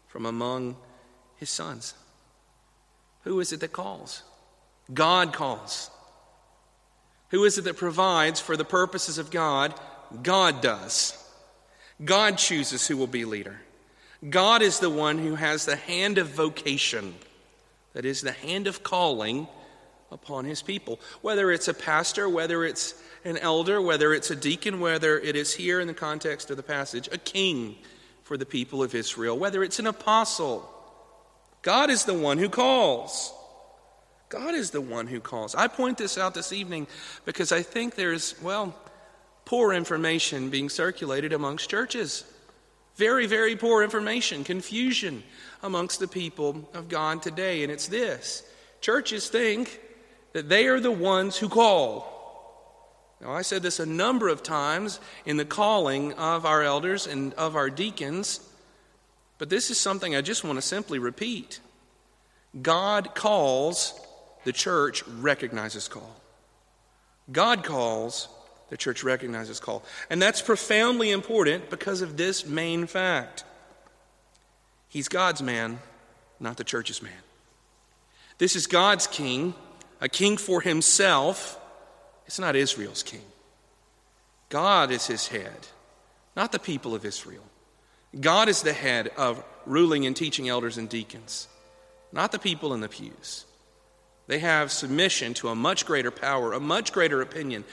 from 0.07 0.27
among 0.27 0.77
his 1.37 1.51
sons. 1.51 1.95
Who 3.27 3.41
is 3.41 3.53
it 3.53 3.59
that 3.59 3.73
calls? 3.73 4.23
God 4.95 5.33
calls. 5.33 5.91
Who 7.31 7.43
is 7.45 7.59
it 7.59 7.65
that 7.65 7.77
provides 7.77 8.39
for 8.39 8.57
the 8.57 8.65
purposes 8.65 9.19
of 9.19 9.33
God? 9.33 9.75
God 10.23 10.61
does. 10.61 11.21
God 12.05 12.39
chooses 12.39 12.87
who 12.87 12.97
will 12.97 13.09
be 13.09 13.25
leader. 13.25 13.61
God 14.31 14.63
is 14.63 14.79
the 14.79 14.89
one 14.89 15.19
who 15.19 15.35
has 15.35 15.65
the 15.65 15.75
hand 15.75 16.19
of 16.19 16.29
vocation, 16.29 17.17
that 17.95 18.05
is, 18.05 18.21
the 18.21 18.31
hand 18.31 18.69
of 18.69 18.85
calling 18.85 19.49
upon 20.13 20.45
his 20.45 20.63
people. 20.63 21.01
Whether 21.21 21.51
it's 21.51 21.67
a 21.67 21.75
pastor, 21.75 22.29
whether 22.29 22.63
it's 22.63 22.95
an 23.25 23.39
elder, 23.39 23.83
whether 23.83 24.15
it's 24.15 24.31
a 24.31 24.37
deacon, 24.37 24.79
whether 24.79 25.19
it 25.19 25.35
is 25.35 25.53
here 25.53 25.81
in 25.81 25.89
the 25.89 25.95
context 25.95 26.53
of 26.53 26.57
the 26.57 26.63
passage, 26.63 27.09
a 27.11 27.19
king 27.19 27.75
for 28.23 28.37
the 28.37 28.47
people 28.47 28.85
of 28.85 28.95
Israel, 28.95 29.37
whether 29.37 29.65
it's 29.65 29.81
an 29.81 29.89
apostle. 29.89 30.73
God 31.67 31.91
is 31.91 32.05
the 32.05 32.15
one 32.15 32.39
who 32.39 32.49
calls. 32.49 33.35
God 34.29 34.55
is 34.55 34.71
the 34.71 34.81
one 34.81 35.09
who 35.09 35.19
calls. 35.19 35.57
I 35.57 35.67
point 35.67 35.99
this 35.99 36.17
out 36.17 36.33
this 36.33 36.53
evening 36.53 36.87
because 37.25 37.51
I 37.51 37.63
think 37.63 37.97
there's, 37.97 38.41
well, 38.41 38.73
poor 39.45 39.73
information 39.73 40.49
being 40.49 40.69
circulated 40.69 41.33
amongst 41.33 41.69
churches. 41.69 42.25
Very, 42.95 43.27
very 43.27 43.57
poor 43.57 43.83
information, 43.83 44.45
confusion 44.45 45.25
amongst 45.61 45.99
the 45.99 46.07
people 46.07 46.71
of 46.73 46.89
God 46.89 47.21
today. 47.21 47.65
And 47.65 47.73
it's 47.73 47.89
this 47.89 48.45
churches 48.81 49.29
think 49.29 49.81
that 50.35 50.49
they 50.49 50.69
are 50.69 50.79
the 50.79 50.93
ones 50.93 51.37
who 51.37 51.49
call. 51.49 52.13
Now, 53.21 53.33
I 53.33 53.43
said 53.43 53.65
this 53.65 53.81
a 53.81 53.87
number 53.87 54.29
of 54.29 54.45
times 54.45 55.01
in 55.25 55.37
the 55.37 55.45
calling 55.45 56.13
of 56.13 56.47
our 56.47 56.63
elders 56.63 57.09
and 57.09 57.35
of 57.35 57.57
our 57.57 57.71
deacons, 57.71 58.39
but 59.39 59.51
this 59.51 59.71
is 59.71 59.79
something 59.79 60.15
I 60.15 60.21
just 60.21 60.45
want 60.45 60.57
to 60.57 60.63
simply 60.63 60.99
repeat. 60.99 61.61
God 62.61 63.15
calls, 63.15 63.99
the 64.45 64.53
church 64.53 65.07
recognizes 65.07 65.89
call. 65.89 66.17
God 67.31 67.65
calls, 67.65 68.29
the 68.71 68.77
church 68.77 69.05
recognizes 69.05 69.61
call. 69.61 69.85
And 70.11 70.21
that's 70.21 70.41
profoundly 70.41 71.11
important 71.11 71.71
because 71.71 72.03
of 72.03 72.17
this 72.17 72.47
main 72.47 72.87
fact. 72.87 73.45
He's 74.89 75.09
God's 75.09 75.43
man, 75.43 75.81
not 76.41 76.57
the 76.57 76.65
church's 76.65 77.03
man. 77.03 77.13
This 78.39 78.57
is 78.57 78.67
God's 78.67 79.07
king, 79.07 79.55
a 80.01 80.09
king 80.09 80.37
for 80.37 80.61
himself. 80.61 81.59
It's 82.27 82.39
not 82.39 82.57
Israel's 82.57 83.03
king. 83.03 83.25
God 84.49 84.91
is 84.91 85.07
his 85.07 85.29
head, 85.29 85.67
not 86.37 86.53
the 86.53 86.59
people 86.59 86.95
of 86.95 87.05
Israel. 87.05 87.45
God 88.19 88.49
is 88.49 88.63
the 88.63 88.73
head 88.73 89.09
of 89.17 89.43
ruling 89.67 90.07
and 90.07 90.17
teaching 90.17 90.49
elders 90.49 90.79
and 90.79 90.89
deacons, 90.89 91.49
not 92.13 92.33
the 92.33 92.39
people 92.39 92.73
in 92.73 92.81
the 92.81 92.89
pews. 92.89 93.45
They 94.27 94.39
have 94.41 94.73
submission 94.73 95.35
to 95.35 95.49
a 95.49 95.55
much 95.55 95.87
greater 95.87 96.11
power, 96.11 96.53
a 96.53 96.61
much 96.61 96.93
greater 96.93 97.21
opinion, 97.21 97.65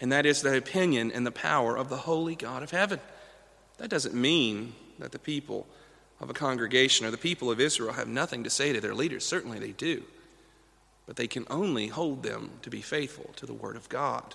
and 0.00 0.12
that 0.12 0.26
is 0.26 0.42
the 0.42 0.56
opinion 0.56 1.10
and 1.12 1.26
the 1.26 1.32
power 1.32 1.76
of 1.76 1.88
the 1.88 1.96
holy 1.96 2.34
God 2.34 2.62
of 2.62 2.70
heaven. 2.70 3.00
That 3.78 3.90
doesn't 3.90 4.14
mean 4.14 4.74
that 4.98 5.12
the 5.12 5.18
people 5.18 5.66
of 6.20 6.30
a 6.30 6.34
congregation 6.34 7.06
or 7.06 7.10
the 7.10 7.18
people 7.18 7.50
of 7.50 7.60
Israel 7.60 7.92
have 7.92 8.08
nothing 8.08 8.44
to 8.44 8.50
say 8.50 8.72
to 8.72 8.80
their 8.80 8.94
leaders. 8.94 9.24
Certainly 9.24 9.58
they 9.58 9.72
do. 9.72 10.02
But 11.06 11.16
they 11.16 11.26
can 11.26 11.46
only 11.50 11.88
hold 11.88 12.22
them 12.22 12.50
to 12.62 12.70
be 12.70 12.80
faithful 12.80 13.30
to 13.36 13.46
the 13.46 13.52
Word 13.52 13.76
of 13.76 13.88
God. 13.88 14.34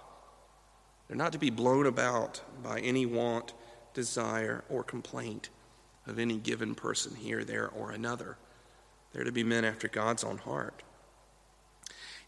They're 1.07 1.17
not 1.17 1.33
to 1.33 1.39
be 1.39 1.49
blown 1.49 1.85
about 1.85 2.41
by 2.63 2.79
any 2.79 3.05
want, 3.05 3.53
desire, 3.93 4.63
or 4.69 4.83
complaint 4.83 5.49
of 6.07 6.19
any 6.19 6.37
given 6.37 6.75
person 6.75 7.15
here, 7.15 7.43
there, 7.43 7.69
or 7.69 7.91
another. 7.91 8.37
They're 9.13 9.23
to 9.23 9.31
be 9.31 9.43
men 9.43 9.65
after 9.65 9.87
God's 9.87 10.23
own 10.23 10.37
heart. 10.37 10.83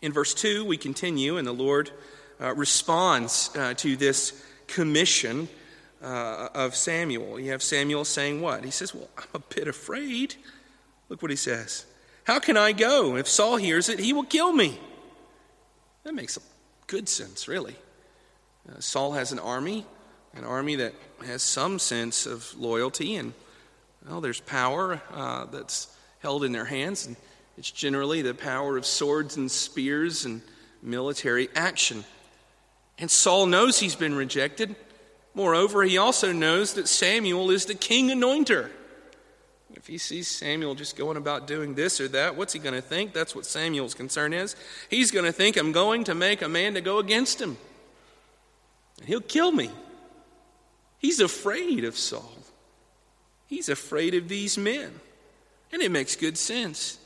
In 0.01 0.11
verse 0.11 0.33
2, 0.33 0.65
we 0.65 0.77
continue, 0.77 1.37
and 1.37 1.47
the 1.47 1.53
Lord 1.53 1.91
uh, 2.41 2.53
responds 2.53 3.49
uh, 3.55 3.73
to 3.75 3.95
this 3.95 4.43
commission 4.67 5.47
uh, 6.01 6.49
of 6.53 6.75
Samuel. 6.75 7.39
You 7.39 7.51
have 7.51 7.63
Samuel 7.63 8.03
saying 8.03 8.41
what? 8.41 8.65
He 8.65 8.71
says, 8.71 8.93
Well, 8.93 9.09
I'm 9.17 9.27
a 9.33 9.39
bit 9.39 9.67
afraid. 9.67 10.35
Look 11.09 11.21
what 11.21 11.31
he 11.31 11.37
says. 11.37 11.85
How 12.25 12.39
can 12.39 12.57
I 12.57 12.71
go? 12.71 13.15
If 13.15 13.27
Saul 13.27 13.57
hears 13.57 13.89
it, 13.89 13.99
he 13.99 14.13
will 14.13 14.23
kill 14.23 14.51
me. 14.51 14.79
That 16.03 16.13
makes 16.13 16.37
good 16.87 17.07
sense, 17.07 17.47
really. 17.47 17.75
Uh, 18.69 18.79
Saul 18.79 19.13
has 19.13 19.31
an 19.31 19.39
army, 19.39 19.85
an 20.35 20.43
army 20.43 20.75
that 20.75 20.93
has 21.25 21.41
some 21.41 21.79
sense 21.79 22.25
of 22.25 22.53
loyalty, 22.57 23.15
and 23.15 23.33
well, 24.07 24.21
there's 24.21 24.39
power 24.41 25.01
uh, 25.11 25.45
that's 25.45 25.95
held 26.19 26.43
in 26.43 26.51
their 26.51 26.65
hands, 26.65 27.05
and 27.05 27.15
it's 27.57 27.71
generally 27.71 28.21
the 28.21 28.33
power 28.33 28.77
of 28.77 28.85
swords 28.85 29.37
and 29.37 29.49
spears 29.49 30.25
and 30.25 30.41
military 30.81 31.49
action. 31.55 32.03
And 32.97 33.09
Saul 33.09 33.45
knows 33.45 33.79
he's 33.79 33.95
been 33.95 34.15
rejected. 34.15 34.75
Moreover, 35.33 35.83
he 35.83 35.97
also 35.97 36.31
knows 36.31 36.73
that 36.75 36.87
Samuel 36.87 37.49
is 37.49 37.65
the 37.65 37.75
king 37.75 38.09
anointer. 38.09 38.69
If 39.73 39.87
he 39.87 39.97
sees 39.97 40.27
Samuel 40.27 40.75
just 40.75 40.95
going 40.95 41.17
about 41.17 41.47
doing 41.47 41.73
this 41.73 41.99
or 41.99 42.07
that, 42.09 42.35
what's 42.35 42.53
he 42.53 42.59
going 42.59 42.75
to 42.75 42.81
think? 42.81 43.13
That's 43.13 43.35
what 43.35 43.45
Samuel's 43.45 43.93
concern 43.93 44.31
is. 44.31 44.55
He's 44.89 45.11
going 45.11 45.25
to 45.25 45.31
think, 45.31 45.57
I'm 45.57 45.71
going 45.71 46.03
to 46.05 46.15
make 46.15 46.41
a 46.41 46.47
man 46.47 46.75
to 46.75 46.81
go 46.81 46.99
against 46.99 47.41
him. 47.41 47.57
And 48.99 49.07
he'll 49.07 49.21
kill 49.21 49.51
me. 49.51 49.71
He's 51.03 51.19
afraid 51.19 51.83
of 51.83 51.97
Saul. 51.97 52.31
He's 53.47 53.67
afraid 53.67 54.13
of 54.15 54.29
these 54.29 54.57
men. 54.57 55.01
And 55.73 55.81
it 55.81 55.91
makes 55.91 56.15
good 56.15 56.37
sense. 56.37 56.97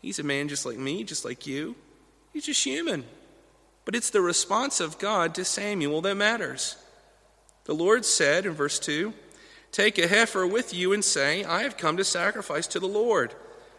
He's 0.00 0.18
a 0.18 0.22
man 0.22 0.48
just 0.48 0.64
like 0.64 0.78
me, 0.78 1.04
just 1.04 1.22
like 1.22 1.46
you. 1.46 1.76
He's 2.32 2.46
just 2.46 2.64
human. 2.64 3.04
But 3.84 3.94
it's 3.94 4.08
the 4.08 4.22
response 4.22 4.80
of 4.80 4.98
God 4.98 5.34
to 5.34 5.44
Samuel 5.44 6.00
that 6.00 6.14
matters. 6.14 6.76
The 7.64 7.74
Lord 7.74 8.06
said 8.06 8.46
in 8.46 8.54
verse 8.54 8.78
2 8.78 9.12
Take 9.70 9.98
a 9.98 10.08
heifer 10.08 10.46
with 10.46 10.72
you 10.72 10.94
and 10.94 11.04
say, 11.04 11.44
I 11.44 11.62
have 11.62 11.76
come 11.76 11.98
to 11.98 12.04
sacrifice 12.04 12.66
to 12.68 12.80
the 12.80 12.88
Lord. 12.88 13.34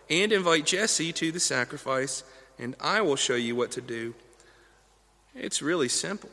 And 0.07 0.31
invite 0.31 0.67
Jesse 0.67 1.13
to 1.13 1.31
the 1.31 1.39
sacrifice, 1.39 2.23
and 2.59 2.75
I 2.79 3.01
will 3.01 3.15
show 3.15 3.35
you 3.35 3.55
what 3.55 3.71
to 3.71 3.81
do. 3.81 4.13
It's 5.33 5.63
really 5.63 5.89
simple. 5.89 6.29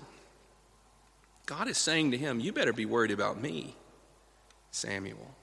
God 1.50 1.66
is 1.66 1.78
saying 1.78 2.12
to 2.12 2.16
him, 2.16 2.38
You 2.38 2.52
better 2.52 2.72
be 2.72 2.86
worried 2.86 3.10
about 3.10 3.42
me, 3.42 3.74
Samuel. 4.70 5.34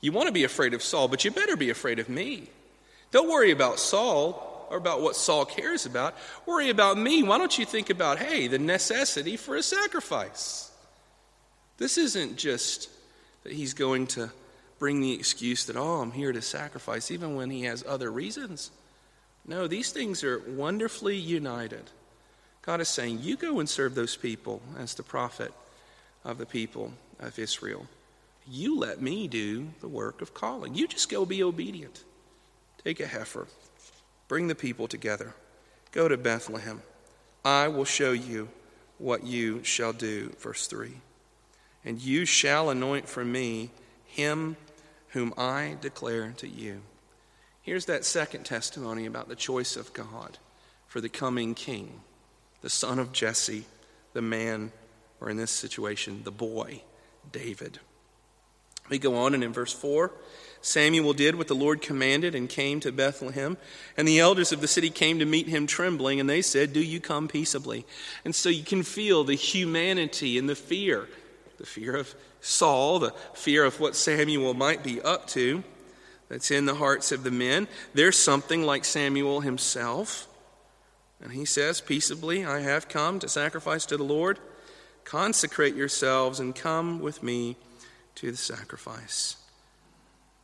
You 0.00 0.10
want 0.10 0.26
to 0.26 0.32
be 0.32 0.42
afraid 0.42 0.74
of 0.74 0.82
Saul, 0.82 1.06
but 1.06 1.24
you 1.24 1.30
better 1.30 1.56
be 1.56 1.70
afraid 1.70 2.00
of 2.00 2.08
me. 2.08 2.48
Don't 3.12 3.30
worry 3.30 3.52
about 3.52 3.78
Saul 3.78 4.66
or 4.68 4.76
about 4.76 5.00
what 5.00 5.14
Saul 5.14 5.44
cares 5.44 5.86
about. 5.86 6.16
Worry 6.44 6.70
about 6.70 6.98
me. 6.98 7.22
Why 7.22 7.38
don't 7.38 7.56
you 7.56 7.64
think 7.64 7.88
about, 7.88 8.18
hey, 8.18 8.48
the 8.48 8.58
necessity 8.58 9.36
for 9.36 9.54
a 9.54 9.62
sacrifice? 9.62 10.72
This 11.76 11.98
isn't 11.98 12.36
just 12.36 12.90
that 13.44 13.52
he's 13.52 13.74
going 13.74 14.08
to 14.08 14.32
bring 14.80 15.00
the 15.00 15.14
excuse 15.14 15.66
that, 15.66 15.76
oh, 15.76 16.00
I'm 16.00 16.10
here 16.10 16.32
to 16.32 16.42
sacrifice, 16.42 17.12
even 17.12 17.36
when 17.36 17.50
he 17.50 17.62
has 17.62 17.84
other 17.86 18.10
reasons. 18.10 18.72
No, 19.46 19.68
these 19.68 19.92
things 19.92 20.24
are 20.24 20.40
wonderfully 20.48 21.16
united. 21.16 21.92
God 22.68 22.82
is 22.82 22.88
saying, 22.90 23.20
you 23.22 23.38
go 23.38 23.60
and 23.60 23.66
serve 23.66 23.94
those 23.94 24.14
people 24.14 24.60
as 24.78 24.92
the 24.92 25.02
prophet 25.02 25.54
of 26.22 26.36
the 26.36 26.44
people 26.44 26.92
of 27.18 27.38
Israel. 27.38 27.86
You 28.46 28.78
let 28.78 29.00
me 29.00 29.26
do 29.26 29.68
the 29.80 29.88
work 29.88 30.20
of 30.20 30.34
calling. 30.34 30.74
You 30.74 30.86
just 30.86 31.08
go 31.08 31.24
be 31.24 31.42
obedient 31.42 32.04
Take 32.84 33.00
a 33.00 33.06
heifer, 33.06 33.46
bring 34.28 34.48
the 34.48 34.54
people 34.54 34.86
together, 34.86 35.34
go 35.92 36.08
to 36.08 36.18
Bethlehem. 36.18 36.82
I 37.42 37.68
will 37.68 37.86
show 37.86 38.12
you 38.12 38.50
what 38.98 39.24
you 39.24 39.64
shall 39.64 39.94
do. 39.94 40.34
Verse 40.38 40.66
3. 40.66 40.92
And 41.86 42.02
you 42.02 42.26
shall 42.26 42.68
anoint 42.68 43.08
for 43.08 43.24
me 43.24 43.70
him 44.04 44.58
whom 45.08 45.32
I 45.38 45.78
declare 45.80 46.34
to 46.36 46.46
you. 46.46 46.82
Here's 47.62 47.86
that 47.86 48.04
second 48.04 48.44
testimony 48.44 49.06
about 49.06 49.30
the 49.30 49.36
choice 49.36 49.74
of 49.74 49.94
God 49.94 50.36
for 50.86 51.00
the 51.00 51.08
coming 51.08 51.54
king, 51.54 52.02
the 52.62 52.70
son 52.70 52.98
of 52.98 53.12
Jesse, 53.12 53.64
the 54.12 54.22
man, 54.22 54.72
or 55.20 55.30
in 55.30 55.36
this 55.36 55.50
situation, 55.50 56.22
the 56.24 56.30
boy, 56.30 56.82
David. 57.30 57.78
We 58.88 58.98
go 58.98 59.16
on, 59.16 59.34
and 59.34 59.44
in 59.44 59.52
verse 59.52 59.72
4, 59.72 60.12
Samuel 60.60 61.12
did 61.12 61.36
what 61.36 61.46
the 61.46 61.54
Lord 61.54 61.82
commanded 61.82 62.34
and 62.34 62.48
came 62.48 62.80
to 62.80 62.90
Bethlehem. 62.90 63.56
And 63.96 64.08
the 64.08 64.18
elders 64.18 64.50
of 64.50 64.60
the 64.60 64.68
city 64.68 64.90
came 64.90 65.18
to 65.18 65.24
meet 65.24 65.46
him 65.46 65.66
trembling, 65.66 66.20
and 66.20 66.28
they 66.28 66.42
said, 66.42 66.72
Do 66.72 66.82
you 66.82 67.00
come 67.00 67.28
peaceably? 67.28 67.86
And 68.24 68.34
so 68.34 68.48
you 68.48 68.64
can 68.64 68.82
feel 68.82 69.24
the 69.24 69.34
humanity 69.34 70.38
and 70.38 70.48
the 70.48 70.56
fear 70.56 71.06
the 71.58 71.66
fear 71.66 71.96
of 71.96 72.14
Saul, 72.40 73.00
the 73.00 73.12
fear 73.34 73.64
of 73.64 73.80
what 73.80 73.96
Samuel 73.96 74.54
might 74.54 74.82
be 74.82 75.02
up 75.02 75.26
to 75.28 75.62
that's 76.28 76.50
in 76.50 76.66
the 76.66 76.76
hearts 76.76 77.12
of 77.12 77.24
the 77.24 77.30
men. 77.30 77.68
There's 77.94 78.16
something 78.16 78.62
like 78.62 78.84
Samuel 78.84 79.40
himself. 79.40 80.27
And 81.22 81.32
he 81.32 81.44
says, 81.44 81.80
Peaceably, 81.80 82.44
I 82.44 82.60
have 82.60 82.88
come 82.88 83.18
to 83.18 83.28
sacrifice 83.28 83.84
to 83.86 83.96
the 83.96 84.04
Lord. 84.04 84.38
Consecrate 85.04 85.74
yourselves 85.74 86.38
and 86.38 86.54
come 86.54 87.00
with 87.00 87.22
me 87.22 87.56
to 88.16 88.30
the 88.30 88.36
sacrifice. 88.36 89.36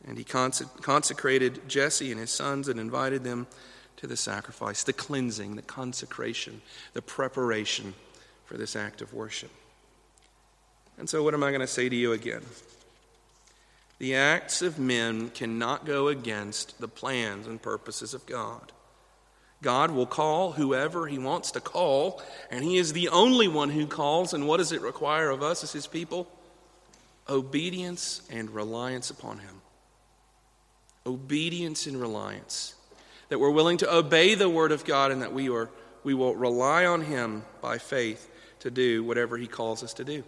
And 0.07 0.17
he 0.17 0.23
consecrated 0.23 1.67
Jesse 1.67 2.11
and 2.11 2.19
his 2.19 2.31
sons 2.31 2.67
and 2.67 2.79
invited 2.79 3.23
them 3.23 3.47
to 3.97 4.07
the 4.07 4.17
sacrifice, 4.17 4.83
the 4.83 4.93
cleansing, 4.93 5.55
the 5.55 5.61
consecration, 5.61 6.61
the 6.93 7.01
preparation 7.01 7.93
for 8.45 8.57
this 8.57 8.75
act 8.75 9.01
of 9.01 9.13
worship. 9.13 9.51
And 10.97 11.09
so, 11.09 11.23
what 11.23 11.33
am 11.33 11.43
I 11.43 11.49
going 11.49 11.61
to 11.61 11.67
say 11.67 11.89
to 11.89 11.95
you 11.95 12.13
again? 12.13 12.43
The 13.97 14.15
acts 14.15 14.61
of 14.61 14.77
men 14.77 15.29
cannot 15.29 15.85
go 15.85 16.09
against 16.09 16.79
the 16.79 16.87
plans 16.87 17.47
and 17.47 17.61
purposes 17.61 18.13
of 18.13 18.25
God. 18.25 18.71
God 19.61 19.91
will 19.91 20.05
call 20.05 20.51
whoever 20.51 21.07
he 21.07 21.17
wants 21.17 21.51
to 21.51 21.59
call, 21.59 22.21
and 22.51 22.63
he 22.63 22.77
is 22.77 22.93
the 22.93 23.09
only 23.09 23.47
one 23.47 23.69
who 23.69 23.87
calls. 23.87 24.33
And 24.33 24.47
what 24.47 24.57
does 24.57 24.71
it 24.71 24.81
require 24.81 25.29
of 25.29 25.41
us 25.41 25.63
as 25.63 25.71
his 25.71 25.87
people? 25.87 26.27
Obedience 27.27 28.21
and 28.29 28.49
reliance 28.51 29.09
upon 29.09 29.39
him. 29.39 29.61
Obedience 31.05 31.87
and 31.87 31.99
reliance. 31.99 32.75
That 33.29 33.39
we're 33.39 33.49
willing 33.49 33.77
to 33.77 33.93
obey 33.93 34.35
the 34.35 34.49
word 34.49 34.71
of 34.71 34.85
God 34.85 35.11
and 35.11 35.21
that 35.21 35.33
we, 35.33 35.49
are, 35.49 35.69
we 36.03 36.13
will 36.13 36.35
rely 36.35 36.85
on 36.85 37.01
him 37.01 37.43
by 37.61 37.79
faith 37.79 38.29
to 38.59 38.69
do 38.69 39.03
whatever 39.03 39.37
he 39.37 39.47
calls 39.47 39.83
us 39.83 39.93
to 39.95 40.03
do. 40.03 40.23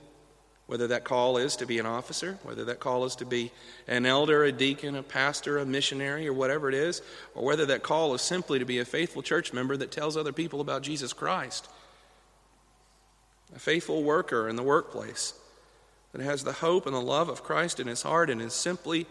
Whether 0.68 0.88
that 0.88 1.06
call 1.06 1.38
is 1.38 1.56
to 1.58 1.66
be 1.66 1.80
an 1.80 1.86
officer, 1.86 2.38
whether 2.44 2.66
that 2.66 2.82
call 2.82 3.06
is 3.06 3.16
to 3.16 3.26
be 3.26 3.52
an 3.88 4.06
elder, 4.06 4.44
a 4.44 4.52
deacon, 4.52 4.96
a 4.96 5.04
pastor, 5.04 5.58
a 5.58 5.66
missionary, 5.66 6.28
or 6.28 6.34
whatever 6.34 6.68
it 6.68 6.76
is, 6.76 7.02
or 7.36 7.46
whether 7.46 7.66
that 7.68 7.84
call 7.84 8.14
is 8.14 8.22
simply 8.22 8.60
to 8.60 8.66
be 8.66 8.80
a 8.80 8.86
faithful 8.86 9.22
church 9.22 9.54
member 9.54 9.78
that 9.78 9.92
tells 9.92 10.18
other 10.18 10.34
people 10.34 10.60
about 10.60 10.82
Jesus 10.82 11.14
Christ. 11.14 11.70
A 13.56 13.60
faithful 13.60 14.04
worker 14.04 14.50
in 14.50 14.58
the 14.58 14.64
workplace 14.64 15.34
that 16.12 16.22
has 16.22 16.44
the 16.44 16.52
hope 16.52 16.86
and 16.86 16.94
the 16.94 17.02
love 17.02 17.30
of 17.30 17.44
Christ 17.44 17.80
in 17.80 17.88
his 17.88 18.02
heart 18.02 18.30
and 18.30 18.42
is 18.42 18.54
simply 18.54 19.08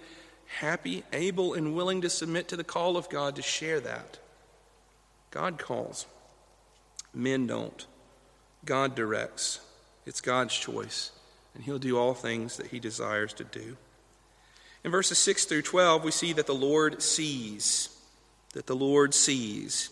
happy, 0.59 1.05
able, 1.11 1.55
and 1.55 1.75
willing 1.75 2.03
to 2.03 2.11
submit 2.11 2.49
to 2.49 2.57
the 2.57 2.65
call 2.65 2.99
of 2.99 3.09
God 3.09 3.35
to 3.37 3.43
share 3.43 3.81
that. 3.81 4.19
God 5.31 5.59
calls, 5.59 6.04
men 7.15 7.47
don't. 7.47 7.87
God 8.67 8.95
directs. 8.95 9.61
It's 10.04 10.21
God's 10.21 10.54
choice 10.54 11.13
and 11.56 11.64
he'll 11.64 11.78
do 11.78 11.99
all 11.99 12.12
things 12.12 12.58
that 12.58 12.66
he 12.66 12.78
desires 12.78 13.32
to 13.32 13.45
do. 13.45 13.76
In 14.84 14.90
verses 14.90 15.19
6 15.19 15.47
through 15.47 15.62
12, 15.62 16.04
we 16.04 16.10
see 16.10 16.32
that 16.34 16.47
the 16.47 16.54
Lord 16.54 17.02
sees. 17.02 17.88
That 18.52 18.66
the 18.66 18.76
Lord 18.76 19.14
sees. 19.14 19.88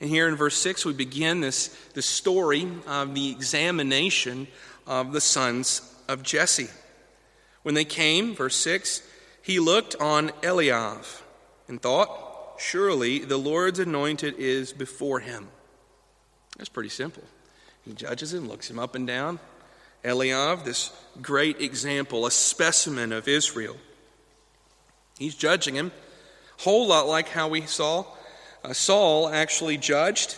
And 0.00 0.10
here 0.10 0.26
in 0.26 0.34
verse 0.34 0.58
6, 0.58 0.84
we 0.84 0.92
begin 0.92 1.40
this, 1.40 1.68
this 1.94 2.06
story 2.06 2.68
of 2.88 3.14
the 3.14 3.30
examination 3.30 4.48
of 4.86 5.12
the 5.12 5.20
sons 5.20 5.94
of 6.08 6.24
Jesse. 6.24 6.68
When 7.62 7.74
they 7.74 7.84
came, 7.84 8.34
verse 8.34 8.56
6, 8.56 9.02
he 9.42 9.60
looked 9.60 9.94
on 9.96 10.32
Eliab 10.42 11.04
and 11.68 11.80
thought, 11.80 12.58
Surely 12.58 13.20
the 13.20 13.38
Lord's 13.38 13.78
anointed 13.78 14.34
is 14.38 14.72
before 14.72 15.20
him. 15.20 15.48
That's 16.58 16.68
pretty 16.68 16.90
simple. 16.90 17.22
He 17.84 17.92
judges 17.94 18.34
him, 18.34 18.48
looks 18.48 18.68
him 18.68 18.78
up 18.78 18.94
and 18.94 19.06
down, 19.06 19.38
Eliab, 20.04 20.64
this 20.64 20.92
great 21.20 21.60
example, 21.60 22.26
a 22.26 22.30
specimen 22.30 23.12
of 23.12 23.28
Israel. 23.28 23.76
He's 25.18 25.34
judging 25.34 25.74
him, 25.74 25.92
a 26.58 26.62
whole 26.62 26.86
lot 26.86 27.06
like 27.06 27.28
how 27.28 27.48
we 27.48 27.62
saw 27.62 28.04
uh, 28.62 28.72
Saul 28.72 29.28
actually 29.28 29.76
judged 29.76 30.36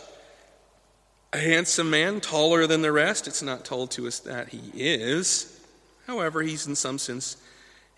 a 1.32 1.38
handsome 1.38 1.90
man, 1.90 2.20
taller 2.20 2.66
than 2.66 2.82
the 2.82 2.92
rest. 2.92 3.26
It's 3.26 3.42
not 3.42 3.64
told 3.64 3.90
to 3.92 4.06
us 4.06 4.20
that 4.20 4.50
he 4.50 4.60
is. 4.74 5.60
However, 6.06 6.42
he's 6.42 6.66
in 6.66 6.76
some 6.76 6.98
sense 6.98 7.36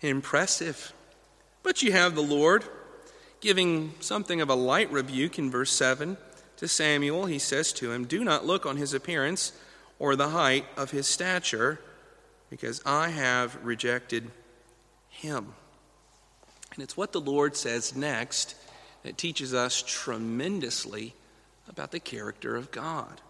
impressive. 0.01 0.93
But 1.63 1.83
you 1.83 1.91
have 1.91 2.15
the 2.15 2.21
Lord 2.21 2.63
giving 3.41 3.93
something 3.99 4.41
of 4.41 4.49
a 4.49 4.55
light 4.55 4.91
rebuke 4.91 5.37
in 5.37 5.51
verse 5.51 5.71
7 5.71 6.17
to 6.57 6.67
Samuel. 6.67 7.25
He 7.25 7.39
says 7.39 7.73
to 7.73 7.91
him, 7.91 8.05
Do 8.05 8.23
not 8.23 8.45
look 8.45 8.65
on 8.65 8.77
his 8.77 8.93
appearance 8.93 9.51
or 9.99 10.15
the 10.15 10.29
height 10.29 10.65
of 10.77 10.91
his 10.91 11.07
stature, 11.07 11.79
because 12.49 12.81
I 12.85 13.09
have 13.09 13.57
rejected 13.63 14.31
him. 15.09 15.53
And 16.73 16.83
it's 16.83 16.97
what 16.97 17.11
the 17.11 17.21
Lord 17.21 17.55
says 17.55 17.95
next 17.95 18.55
that 19.03 19.17
teaches 19.17 19.53
us 19.53 19.83
tremendously 19.85 21.13
about 21.69 21.91
the 21.91 21.99
character 21.99 22.55
of 22.55 22.71
God. 22.71 23.21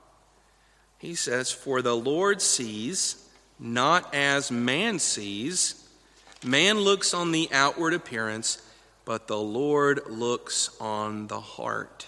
He 0.98 1.16
says, 1.16 1.52
For 1.52 1.82
the 1.82 1.96
Lord 1.96 2.42
sees 2.42 3.26
not 3.60 4.14
as 4.14 4.52
man 4.52 5.00
sees. 5.00 5.88
Man 6.44 6.80
looks 6.80 7.14
on 7.14 7.32
the 7.32 7.50
outward 7.52 7.94
appearance, 7.94 8.62
but 9.06 9.28
the 9.28 9.40
Lord 9.40 10.02
looks 10.08 10.76
on 10.80 11.28
the 11.28 11.40
heart. 11.40 12.08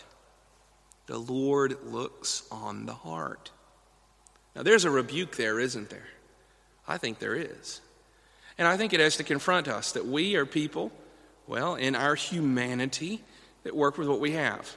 The 1.05 1.17
Lord 1.17 1.77
looks 1.85 2.43
on 2.51 2.85
the 2.85 2.93
heart. 2.93 3.51
Now, 4.57 4.63
there's 4.63 4.85
a 4.85 4.89
rebuke 4.89 5.35
there, 5.35 5.59
isn't 5.59 5.91
there? 5.91 6.07
I 6.87 6.97
think 6.97 7.19
there 7.19 7.35
is. 7.35 7.79
And 8.57 8.67
I 8.67 8.75
think 8.75 8.91
it 8.91 8.99
has 8.99 9.17
to 9.17 9.23
confront 9.23 9.67
us 9.67 9.91
that 9.91 10.07
we 10.07 10.35
are 10.35 10.47
people, 10.47 10.91
well, 11.45 11.75
in 11.75 11.95
our 11.95 12.15
humanity, 12.15 13.21
that 13.61 13.75
work 13.75 13.99
with 13.99 14.07
what 14.07 14.19
we 14.19 14.31
have. 14.31 14.75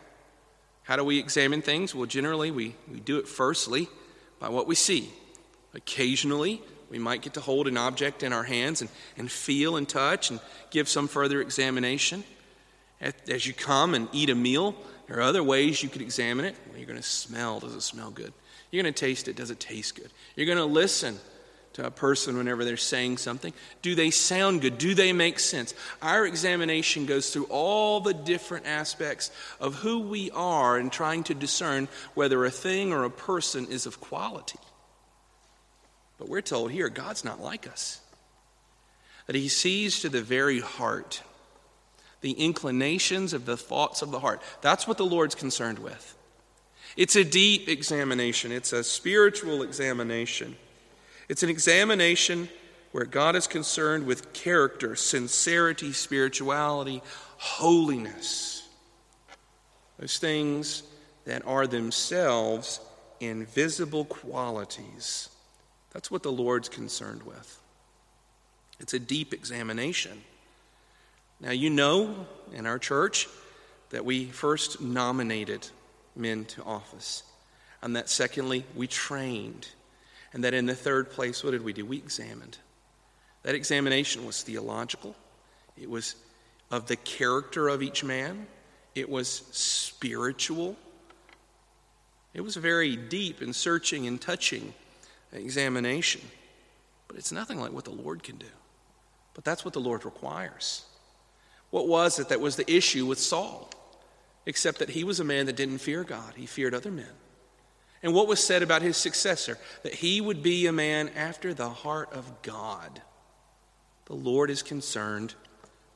How 0.82 0.96
do 0.96 1.04
we 1.04 1.18
examine 1.18 1.62
things? 1.62 1.94
Well, 1.94 2.04
generally, 2.04 2.50
we, 2.50 2.74
we 2.92 3.00
do 3.00 3.16
it 3.16 3.26
firstly 3.26 3.88
by 4.38 4.50
what 4.50 4.66
we 4.66 4.74
see. 4.74 5.08
Occasionally, 5.72 6.60
we 6.90 6.98
might 6.98 7.22
get 7.22 7.32
to 7.34 7.40
hold 7.40 7.66
an 7.66 7.78
object 7.78 8.22
in 8.22 8.34
our 8.34 8.42
hands 8.42 8.82
and, 8.82 8.90
and 9.16 9.32
feel 9.32 9.76
and 9.76 9.88
touch 9.88 10.28
and 10.28 10.40
give 10.70 10.90
some 10.90 11.08
further 11.08 11.40
examination. 11.40 12.22
As 13.00 13.46
you 13.46 13.54
come 13.54 13.94
and 13.94 14.08
eat 14.12 14.28
a 14.28 14.34
meal, 14.34 14.74
there 15.06 15.20
are 15.20 15.22
other 15.22 15.42
ways 15.42 15.82
you 15.82 15.88
could 15.88 16.02
examine 16.02 16.44
it. 16.44 16.54
Well, 16.68 16.76
you're 16.76 16.86
going 16.86 16.98
to 16.98 17.02
smell. 17.02 17.60
Does 17.60 17.74
it 17.74 17.80
smell 17.80 18.10
good? 18.10 18.34
You're 18.70 18.82
going 18.82 18.92
to 18.92 19.00
taste 19.00 19.28
it. 19.28 19.36
Does 19.36 19.50
it 19.50 19.60
taste 19.60 19.96
good? 19.96 20.10
You're 20.36 20.46
going 20.46 20.58
to 20.58 20.64
listen 20.64 21.18
to 21.74 21.86
a 21.86 21.90
person 21.90 22.36
whenever 22.36 22.64
they're 22.64 22.76
saying 22.76 23.18
something. 23.18 23.52
Do 23.82 23.94
they 23.94 24.10
sound 24.10 24.60
good? 24.60 24.78
Do 24.78 24.94
they 24.94 25.12
make 25.12 25.38
sense? 25.38 25.74
Our 26.02 26.26
examination 26.26 27.06
goes 27.06 27.32
through 27.32 27.44
all 27.44 28.00
the 28.00 28.14
different 28.14 28.66
aspects 28.66 29.30
of 29.60 29.76
who 29.76 30.00
we 30.00 30.30
are 30.32 30.76
and 30.76 30.90
trying 30.90 31.24
to 31.24 31.34
discern 31.34 31.88
whether 32.14 32.44
a 32.44 32.50
thing 32.50 32.92
or 32.92 33.04
a 33.04 33.10
person 33.10 33.66
is 33.68 33.86
of 33.86 34.00
quality. 34.00 34.58
But 36.18 36.28
we're 36.28 36.42
told 36.42 36.70
here 36.70 36.88
God's 36.88 37.24
not 37.24 37.40
like 37.40 37.68
us, 37.68 38.00
that 39.26 39.36
He 39.36 39.48
sees 39.48 40.00
to 40.00 40.08
the 40.08 40.22
very 40.22 40.60
heart, 40.60 41.22
the 42.20 42.32
inclinations 42.32 43.32
of 43.32 43.46
the 43.46 43.56
thoughts 43.56 44.02
of 44.02 44.10
the 44.10 44.20
heart. 44.20 44.42
That's 44.60 44.86
what 44.86 44.98
the 44.98 45.06
Lord's 45.06 45.34
concerned 45.34 45.78
with. 45.78 46.16
It's 46.96 47.16
a 47.16 47.24
deep 47.24 47.68
examination, 47.68 48.52
it's 48.52 48.72
a 48.72 48.84
spiritual 48.84 49.62
examination. 49.62 50.56
It's 51.28 51.44
an 51.44 51.48
examination 51.48 52.48
where 52.90 53.04
God 53.04 53.36
is 53.36 53.46
concerned 53.46 54.04
with 54.04 54.32
character, 54.32 54.96
sincerity, 54.96 55.92
spirituality, 55.92 57.02
holiness. 57.36 58.68
Those 59.98 60.18
things 60.18 60.82
that 61.26 61.46
are 61.46 61.68
themselves 61.68 62.80
invisible 63.20 64.06
qualities. 64.06 65.28
That's 65.92 66.10
what 66.10 66.22
the 66.22 66.32
Lord's 66.32 66.68
concerned 66.68 67.22
with. 67.22 67.60
It's 68.80 68.94
a 68.94 68.98
deep 68.98 69.32
examination. 69.32 70.22
Now, 71.38 71.52
you 71.52 71.70
know, 71.70 72.26
in 72.52 72.66
our 72.66 72.78
church, 72.78 73.28
that 73.90 74.04
we 74.04 74.26
first 74.26 74.80
nominated 74.80 75.68
men 76.16 76.44
to 76.46 76.62
office, 76.62 77.22
and 77.82 77.96
that 77.96 78.08
secondly, 78.08 78.64
we 78.74 78.86
trained, 78.86 79.68
and 80.32 80.44
that 80.44 80.54
in 80.54 80.66
the 80.66 80.74
third 80.74 81.10
place, 81.10 81.42
what 81.42 81.52
did 81.52 81.64
we 81.64 81.72
do? 81.72 81.84
We 81.84 81.96
examined. 81.96 82.58
That 83.42 83.54
examination 83.54 84.26
was 84.26 84.42
theological, 84.42 85.16
it 85.80 85.88
was 85.88 86.16
of 86.70 86.86
the 86.86 86.96
character 86.96 87.68
of 87.68 87.82
each 87.82 88.04
man, 88.04 88.46
it 88.94 89.08
was 89.08 89.42
spiritual, 89.50 90.76
it 92.34 92.42
was 92.42 92.56
a 92.56 92.60
very 92.60 92.96
deep 92.96 93.40
and 93.40 93.54
searching 93.54 94.06
and 94.06 94.20
touching 94.20 94.72
examination. 95.32 96.20
But 97.08 97.16
it's 97.16 97.32
nothing 97.32 97.60
like 97.60 97.72
what 97.72 97.84
the 97.84 97.90
Lord 97.90 98.22
can 98.22 98.36
do. 98.36 98.46
But 99.34 99.44
that's 99.44 99.64
what 99.64 99.74
the 99.74 99.80
Lord 99.80 100.04
requires. 100.04 100.84
What 101.70 101.88
was 101.88 102.18
it 102.18 102.28
that 102.28 102.40
was 102.40 102.56
the 102.56 102.70
issue 102.70 103.06
with 103.06 103.18
Saul? 103.18 103.70
Except 104.50 104.80
that 104.80 104.90
he 104.90 105.04
was 105.04 105.20
a 105.20 105.24
man 105.24 105.46
that 105.46 105.54
didn't 105.54 105.78
fear 105.78 106.02
God, 106.02 106.34
he 106.34 106.44
feared 106.44 106.74
other 106.74 106.90
men. 106.90 107.06
And 108.02 108.12
what 108.12 108.26
was 108.26 108.42
said 108.42 108.64
about 108.64 108.82
his 108.82 108.96
successor? 108.96 109.58
That 109.84 109.94
he 109.94 110.20
would 110.20 110.42
be 110.42 110.66
a 110.66 110.72
man 110.72 111.08
after 111.10 111.54
the 111.54 111.70
heart 111.70 112.12
of 112.12 112.42
God. 112.42 113.00
The 114.06 114.16
Lord 114.16 114.50
is 114.50 114.64
concerned 114.64 115.36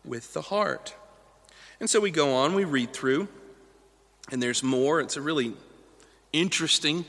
with 0.04 0.34
the 0.34 0.40
heart. 0.40 0.94
And 1.80 1.90
so 1.90 1.98
we 1.98 2.12
go 2.12 2.36
on, 2.36 2.54
we 2.54 2.62
read 2.62 2.92
through, 2.92 3.26
and 4.30 4.40
there's 4.40 4.62
more. 4.62 5.00
It's 5.00 5.16
a 5.16 5.20
really 5.20 5.54
interesting 6.32 7.04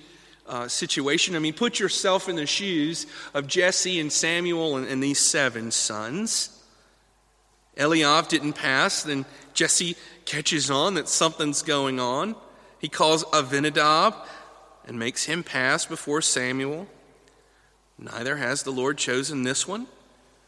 uh, 0.47 0.67
situation. 0.67 1.36
I 1.36 1.39
mean, 1.39 1.53
put 1.53 1.79
yourself 1.79 2.27
in 2.27 2.38
the 2.38 2.47
shoes 2.47 3.05
of 3.36 3.45
Jesse 3.45 3.99
and 3.99 4.12
Samuel 4.12 4.77
and, 4.77 4.88
and 4.88 5.03
these 5.03 5.19
seven 5.19 5.69
sons. 5.69 6.60
Eliab 7.77 8.29
didn't 8.29 8.53
pass, 8.53 9.03
then 9.03 9.25
Jesse 9.53 9.95
catches 10.25 10.69
on 10.69 10.95
that 10.95 11.07
something's 11.07 11.61
going 11.61 11.99
on. 11.99 12.35
He 12.79 12.89
calls 12.89 13.23
Abinadab 13.31 14.15
and 14.85 14.99
makes 14.99 15.25
him 15.25 15.43
pass 15.43 15.85
before 15.85 16.21
Samuel. 16.21 16.88
Neither 17.97 18.38
has 18.38 18.63
the 18.63 18.71
Lord 18.71 18.97
chosen 18.97 19.43
this 19.43 19.67
one. 19.67 19.88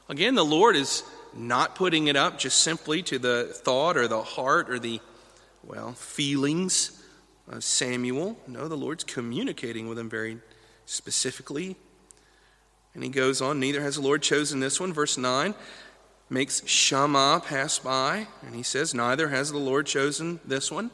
Again, 0.10 0.36
the 0.36 0.46
Lord 0.46 0.76
is 0.76 1.04
not 1.34 1.76
putting 1.76 2.08
it 2.08 2.16
up 2.16 2.40
just 2.40 2.60
simply 2.60 3.02
to 3.04 3.20
the 3.20 3.52
thought 3.54 3.98
or 3.98 4.08
the 4.08 4.22
heart 4.22 4.70
or 4.70 4.80
the, 4.80 5.00
well, 5.64 5.94
feelings 5.94 7.04
of 7.48 7.64
Samuel. 7.64 8.38
No, 8.48 8.68
the 8.68 8.78
Lord's 8.78 9.04
communicating 9.04 9.88
with 9.88 9.98
him 9.98 10.10
very 10.10 10.40
specifically. 10.86 11.76
And 12.94 13.04
he 13.04 13.10
goes 13.10 13.42
on, 13.42 13.60
neither 13.60 13.82
has 13.82 13.96
the 13.96 14.02
Lord 14.02 14.22
chosen 14.22 14.60
this 14.60 14.80
one. 14.80 14.92
Verse 14.92 15.18
9 15.18 15.54
makes 16.30 16.68
Shammah 16.68 17.42
pass 17.46 17.80
by, 17.80 18.28
and 18.46 18.56
he 18.56 18.64
says, 18.64 18.94
neither 18.94 19.30
has 19.30 19.52
the 19.52 19.58
Lord 19.58 19.86
chosen 19.86 20.40
this 20.46 20.72
one. 20.72 20.92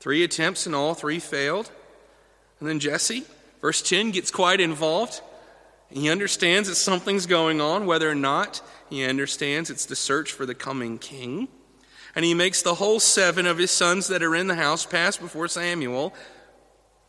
Three 0.00 0.24
attempts 0.24 0.66
and 0.66 0.74
all 0.74 0.94
three 0.94 1.18
failed. 1.18 1.70
And 2.60 2.68
then 2.68 2.80
Jesse, 2.80 3.24
verse 3.60 3.80
10, 3.82 4.10
gets 4.10 4.30
quite 4.30 4.60
involved. 4.60 5.20
He 5.90 6.10
understands 6.10 6.68
that 6.68 6.74
something's 6.74 7.26
going 7.26 7.60
on, 7.60 7.86
whether 7.86 8.10
or 8.10 8.14
not 8.14 8.60
he 8.90 9.04
understands 9.04 9.70
it's 9.70 9.86
the 9.86 9.96
search 9.96 10.32
for 10.32 10.44
the 10.44 10.54
coming 10.54 10.98
king. 10.98 11.48
And 12.16 12.24
he 12.24 12.34
makes 12.34 12.62
the 12.62 12.74
whole 12.74 13.00
seven 13.00 13.46
of 13.46 13.58
his 13.58 13.70
sons 13.70 14.08
that 14.08 14.22
are 14.22 14.36
in 14.36 14.46
the 14.46 14.54
house 14.54 14.86
pass 14.86 15.16
before 15.16 15.48
Samuel. 15.48 16.14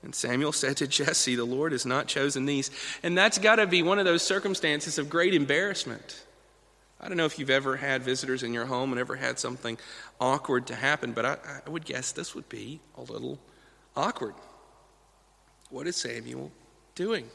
And 0.02 0.16
Samuel 0.16 0.52
said 0.52 0.78
to 0.78 0.88
Jesse, 0.88 1.36
The 1.36 1.46
Lord 1.46 1.72
has 1.72 1.86
not 1.86 2.08
chosen 2.08 2.46
these. 2.46 2.72
And 3.04 3.18
that's 3.18 3.38
got 3.38 3.58
to 3.58 3.68
be 3.68 3.84
one 3.84 4.00
of 4.00 4.06
those 4.06 4.24
circumstances 4.24 4.98
of 4.98 5.10
great 5.10 5.34
embarrassment. 5.34 6.25
I 7.06 7.08
don't 7.08 7.18
know 7.18 7.26
if 7.26 7.38
you've 7.38 7.52
ever 7.52 7.78
had 7.78 8.02
visitors 8.02 8.42
in 8.42 8.52
your 8.52 8.66
home 8.66 8.92
and 8.92 9.00
ever 9.00 9.16
had 9.16 9.38
something 9.38 9.78
awkward 10.20 10.66
to 10.68 10.76
happen, 10.76 11.12
but 11.12 11.24
I, 11.24 11.38
I 11.64 11.70
would 11.70 11.86
guess 11.86 12.12
this 12.12 12.34
would 12.34 12.50
be 12.50 12.80
a 12.98 13.02
little 13.02 13.38
awkward. 13.96 14.34
What 15.70 15.86
is 15.86 15.98
Samuel 15.98 16.52
doing? 16.96 17.30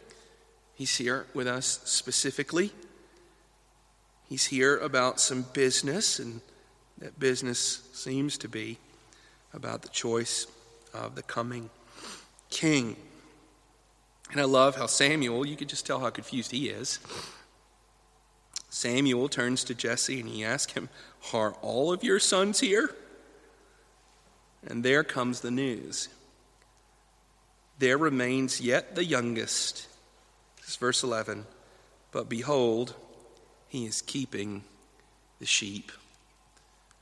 He's 0.75 0.97
here 0.97 1.27
with 1.35 1.47
us 1.47 1.83
specifically. 1.85 2.73
He's 4.29 4.47
here 4.47 4.77
about 4.77 5.21
some 5.21 5.47
business, 5.53 6.19
and 6.19 6.41
that 6.99 7.21
business 7.21 7.89
seems 7.93 8.39
to 8.39 8.49
be 8.49 8.79
about 9.55 9.83
the 9.83 9.89
choice 9.89 10.49
of 10.93 11.15
the 11.15 11.23
coming 11.23 11.71
king. 12.51 12.97
And 14.33 14.41
I 14.41 14.45
love 14.47 14.75
how 14.75 14.87
Samuel, 14.87 15.47
you 15.47 15.55
could 15.55 15.69
just 15.69 15.87
tell 15.87 16.01
how 16.01 16.11
confused 16.11 16.51
he 16.51 16.71
is. 16.71 16.99
Samuel 18.71 19.29
turns 19.29 19.65
to 19.65 19.75
Jesse 19.75 20.21
and 20.21 20.29
he 20.29 20.45
asks 20.45 20.73
him, 20.73 20.89
Are 21.35 21.53
all 21.61 21.93
of 21.93 22.05
your 22.05 22.21
sons 22.21 22.61
here? 22.61 22.95
And 24.67 24.85
there 24.85 25.05
comes 25.05 25.41
the 25.41 25.51
news. 25.51 26.09
There 27.79 27.99
remains 27.99 28.61
yet 28.61 28.95
the 28.95 29.05
youngest. 29.05 29.89
This 30.59 30.71
is 30.71 30.77
verse 30.77 31.03
11. 31.03 31.47
But 32.13 32.29
behold, 32.29 32.95
he 33.69 33.87
is 33.87 34.03
keeping 34.03 34.63
the 35.41 35.47
sheep. 35.47 35.91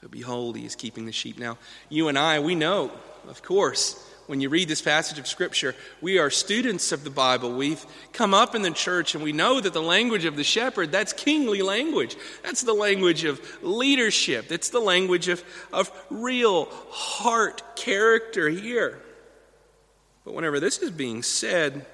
But 0.01 0.11
behold, 0.11 0.57
he 0.57 0.65
is 0.65 0.77
keeping 0.77 1.05
the 1.05 1.13
sheep. 1.13 1.39
Now, 1.39 1.59
you 1.89 2.09
and 2.09 2.19
I, 2.19 2.41
we 2.41 2.55
know, 2.55 2.93
of 3.29 3.43
course, 3.43 4.08
when 4.29 4.43
you 4.43 4.51
read 4.51 4.69
this 4.69 4.83
passage 4.83 5.19
of 5.19 5.27
Scripture, 5.27 5.75
we 6.03 6.19
are 6.19 6.29
students 6.29 6.93
of 6.93 7.03
the 7.03 7.11
Bible. 7.11 7.51
We've 7.55 7.85
come 8.13 8.35
up 8.35 8.55
in 8.55 8.61
the 8.61 8.71
church 8.71 9.15
and 9.15 9.25
we 9.25 9.33
know 9.33 9.59
that 9.59 9.73
the 9.73 9.83
language 9.83 10.27
of 10.27 10.37
the 10.37 10.45
shepherd, 10.45 10.93
that's 10.93 11.15
kingly 11.15 11.63
language. 11.63 12.15
That's 12.43 12.63
the 12.63 12.75
language 12.75 13.25
of 13.25 13.41
leadership. 13.63 14.53
It's 14.53 14.69
the 14.69 14.81
language 14.81 15.29
of, 15.29 15.43
of 15.73 15.91
real 16.11 16.69
heart 16.91 17.63
character 17.75 18.51
here. 18.51 19.01
But 20.27 20.35
whenever 20.35 20.61
this 20.61 20.79
is 20.79 20.91
being 20.91 21.23
said, 21.23 21.87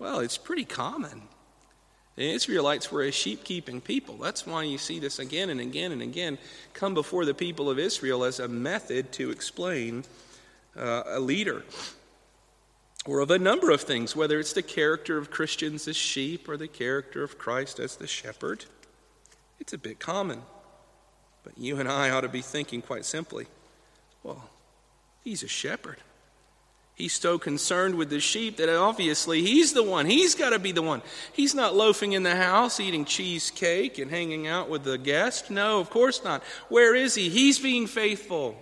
well, 0.00 0.18
it's 0.18 0.38
pretty 0.38 0.64
common. 0.64 1.22
The 2.16 2.28
Israelites 2.28 2.90
were 2.90 3.02
a 3.02 3.12
sheep 3.12 3.44
keeping 3.44 3.80
people. 3.80 4.16
That's 4.16 4.44
why 4.44 4.64
you 4.64 4.78
see 4.78 4.98
this 4.98 5.20
again 5.20 5.50
and 5.50 5.60
again 5.60 5.92
and 5.92 6.02
again 6.02 6.38
come 6.74 6.92
before 6.92 7.24
the 7.24 7.34
people 7.34 7.70
of 7.70 7.78
Israel 7.78 8.24
as 8.24 8.40
a 8.40 8.48
method 8.48 9.12
to 9.12 9.30
explain 9.30 10.02
uh, 10.76 11.02
a 11.06 11.20
leader. 11.20 11.64
Or 13.06 13.20
of 13.20 13.30
a 13.30 13.38
number 13.38 13.70
of 13.70 13.82
things, 13.82 14.16
whether 14.16 14.38
it's 14.38 14.52
the 14.52 14.62
character 14.62 15.16
of 15.16 15.30
Christians 15.30 15.86
as 15.86 15.96
sheep 15.96 16.48
or 16.48 16.56
the 16.56 16.68
character 16.68 17.22
of 17.22 17.38
Christ 17.38 17.78
as 17.78 17.96
the 17.96 18.06
shepherd. 18.06 18.64
It's 19.60 19.72
a 19.72 19.78
bit 19.78 20.00
common. 20.00 20.42
But 21.44 21.56
you 21.56 21.78
and 21.78 21.88
I 21.88 22.10
ought 22.10 22.22
to 22.22 22.28
be 22.28 22.42
thinking 22.42 22.82
quite 22.82 23.04
simply 23.04 23.46
well, 24.24 24.50
he's 25.22 25.44
a 25.44 25.48
shepherd. 25.48 25.98
He's 26.96 27.12
so 27.12 27.38
concerned 27.38 27.94
with 27.94 28.10
the 28.10 28.18
sheep 28.18 28.56
that 28.56 28.68
obviously 28.68 29.42
he's 29.42 29.72
the 29.72 29.84
one. 29.84 30.06
He's 30.06 30.34
got 30.34 30.50
to 30.50 30.58
be 30.58 30.72
the 30.72 30.82
one. 30.82 31.02
He's 31.32 31.54
not 31.54 31.76
loafing 31.76 32.12
in 32.12 32.24
the 32.24 32.34
house 32.34 32.80
eating 32.80 33.04
cheesecake 33.04 33.98
and 33.98 34.10
hanging 34.10 34.48
out 34.48 34.68
with 34.68 34.82
the 34.82 34.98
guest. 34.98 35.50
No, 35.50 35.78
of 35.78 35.90
course 35.90 36.24
not. 36.24 36.42
Where 36.70 36.94
is 36.94 37.14
he? 37.14 37.28
He's 37.28 37.58
being 37.58 37.86
faithful. 37.86 38.56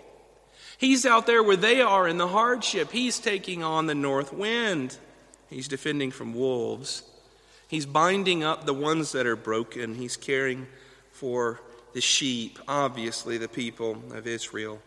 He's 0.84 1.06
out 1.06 1.26
there 1.26 1.42
where 1.42 1.56
they 1.56 1.80
are 1.80 2.06
in 2.06 2.18
the 2.18 2.28
hardship. 2.28 2.92
He's 2.92 3.18
taking 3.18 3.62
on 3.62 3.86
the 3.86 3.94
north 3.94 4.34
wind. 4.34 4.98
He's 5.48 5.66
defending 5.66 6.10
from 6.10 6.34
wolves. 6.34 7.02
He's 7.68 7.86
binding 7.86 8.44
up 8.44 8.66
the 8.66 8.74
ones 8.74 9.12
that 9.12 9.26
are 9.26 9.34
broken. 9.34 9.94
He's 9.94 10.18
caring 10.18 10.66
for 11.10 11.62
the 11.94 12.02
sheep. 12.02 12.58
Obviously, 12.68 13.38
the 13.38 13.48
people 13.48 13.96
of 14.12 14.26
Israel 14.26 14.82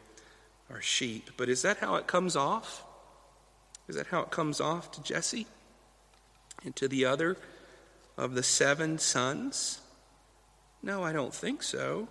are 0.70 0.84
sheep. 0.84 1.32
But 1.36 1.50
is 1.50 1.64
that 1.64 1.78
how 1.78 1.96
it 1.96 2.06
comes 2.06 2.36
off? 2.36 2.84
Is 3.88 3.96
that 3.96 4.06
how 4.06 4.22
it 4.22 4.30
comes 4.30 4.62
off 4.62 4.92
to 4.92 5.02
Jesse 5.02 5.48
and 6.64 6.76
to 6.76 6.88
the 6.88 7.06
other 7.06 7.38
of 8.18 8.36
the 8.36 8.44
seven 8.44 9.00
sons? 9.00 9.82
No, 10.84 11.04
I 11.04 11.12
don't 11.12 11.34
think 11.34 11.64
so. 11.64 12.08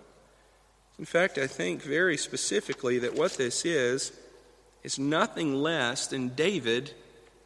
In 0.99 1.05
fact, 1.05 1.37
I 1.37 1.47
think 1.47 1.81
very 1.81 2.17
specifically 2.17 2.99
that 2.99 3.15
what 3.15 3.33
this 3.33 3.65
is 3.65 4.11
is 4.83 4.97
nothing 4.97 5.55
less 5.55 6.07
than 6.07 6.29
David 6.29 6.91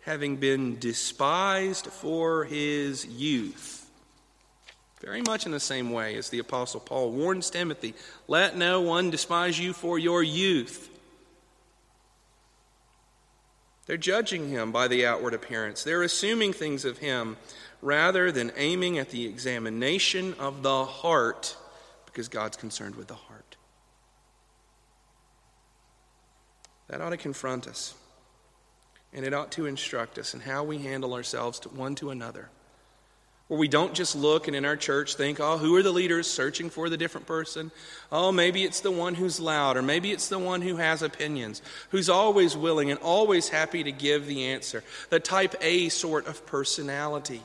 having 0.02 0.38
been 0.38 0.80
despised 0.80 1.88
for 1.88 2.46
his 2.46 3.06
youth. 3.06 3.90
Very 5.02 5.22
much 5.22 5.46
in 5.46 5.52
the 5.52 5.60
same 5.60 5.92
way 5.92 6.16
as 6.16 6.30
the 6.30 6.40
Apostle 6.40 6.80
Paul 6.80 7.12
warns 7.12 7.50
Timothy 7.50 7.94
let 8.28 8.56
no 8.56 8.82
one 8.82 9.10
despise 9.10 9.60
you 9.60 9.74
for 9.74 9.98
your 10.00 10.24
youth. 10.24 10.90
They're 13.88 13.98
judging 13.98 14.50
him 14.50 14.72
by 14.72 14.88
the 14.88 15.06
outward 15.06 15.34
appearance. 15.34 15.84
They're 15.84 16.04
assuming 16.04 16.54
things 16.54 16.86
of 16.86 17.00
him 17.00 17.36
rather 17.82 18.32
than 18.32 18.52
aiming 18.56 19.00
at 19.00 19.10
the 19.10 19.26
examination 19.26 20.36
of 20.36 20.62
the 20.62 20.86
heart 20.86 21.58
because 22.12 22.28
God's 22.28 22.58
concerned 22.58 22.96
with 22.96 23.08
the 23.08 23.16
heart. 23.16 23.56
That 26.88 27.02
ought 27.02 27.12
to 27.12 27.18
confront 27.18 27.68
us. 27.68 27.94
And 29.14 29.26
it 29.26 29.34
ought 29.34 29.52
to 29.54 29.66
instruct 29.66 30.18
us 30.18 30.34
in 30.34 30.40
how 30.40 30.64
we 30.64 30.78
handle 30.78 31.14
ourselves 31.14 31.60
to 31.62 31.70
one 31.70 31.96
to 31.96 32.12
another. 32.12 32.50
where 33.52 33.60
we 33.60 33.68
don't 33.68 33.94
just 33.94 34.16
look 34.16 34.48
and 34.48 34.56
in 34.56 34.64
our 34.64 34.78
church 34.78 35.16
think, 35.16 35.42
oh, 35.42 35.58
who 35.58 35.76
are 35.76 35.84
the 35.84 35.92
leaders 35.92 36.26
searching 36.26 36.70
for 36.70 36.88
the 36.88 36.96
different 36.96 37.28
person? 37.28 37.70
Oh, 38.10 38.32
maybe 38.32 38.64
it's 38.64 38.80
the 38.80 38.92
one 38.92 39.14
who's 39.14 39.42
loud, 39.42 39.76
or 39.76 39.82
maybe 39.82 40.14
it's 40.14 40.30
the 40.30 40.40
one 40.40 40.62
who 40.62 40.78
has 40.78 41.02
opinions, 41.02 41.62
who's 41.90 42.08
always 42.08 42.56
willing 42.56 42.92
and 42.92 43.00
always 43.02 43.50
happy 43.50 43.84
to 43.84 43.92
give 43.92 44.26
the 44.26 44.46
answer, 44.46 44.86
the 45.10 45.20
type 45.20 45.54
A 45.60 45.90
sort 45.90 46.28
of 46.28 46.46
personality. 46.46 47.42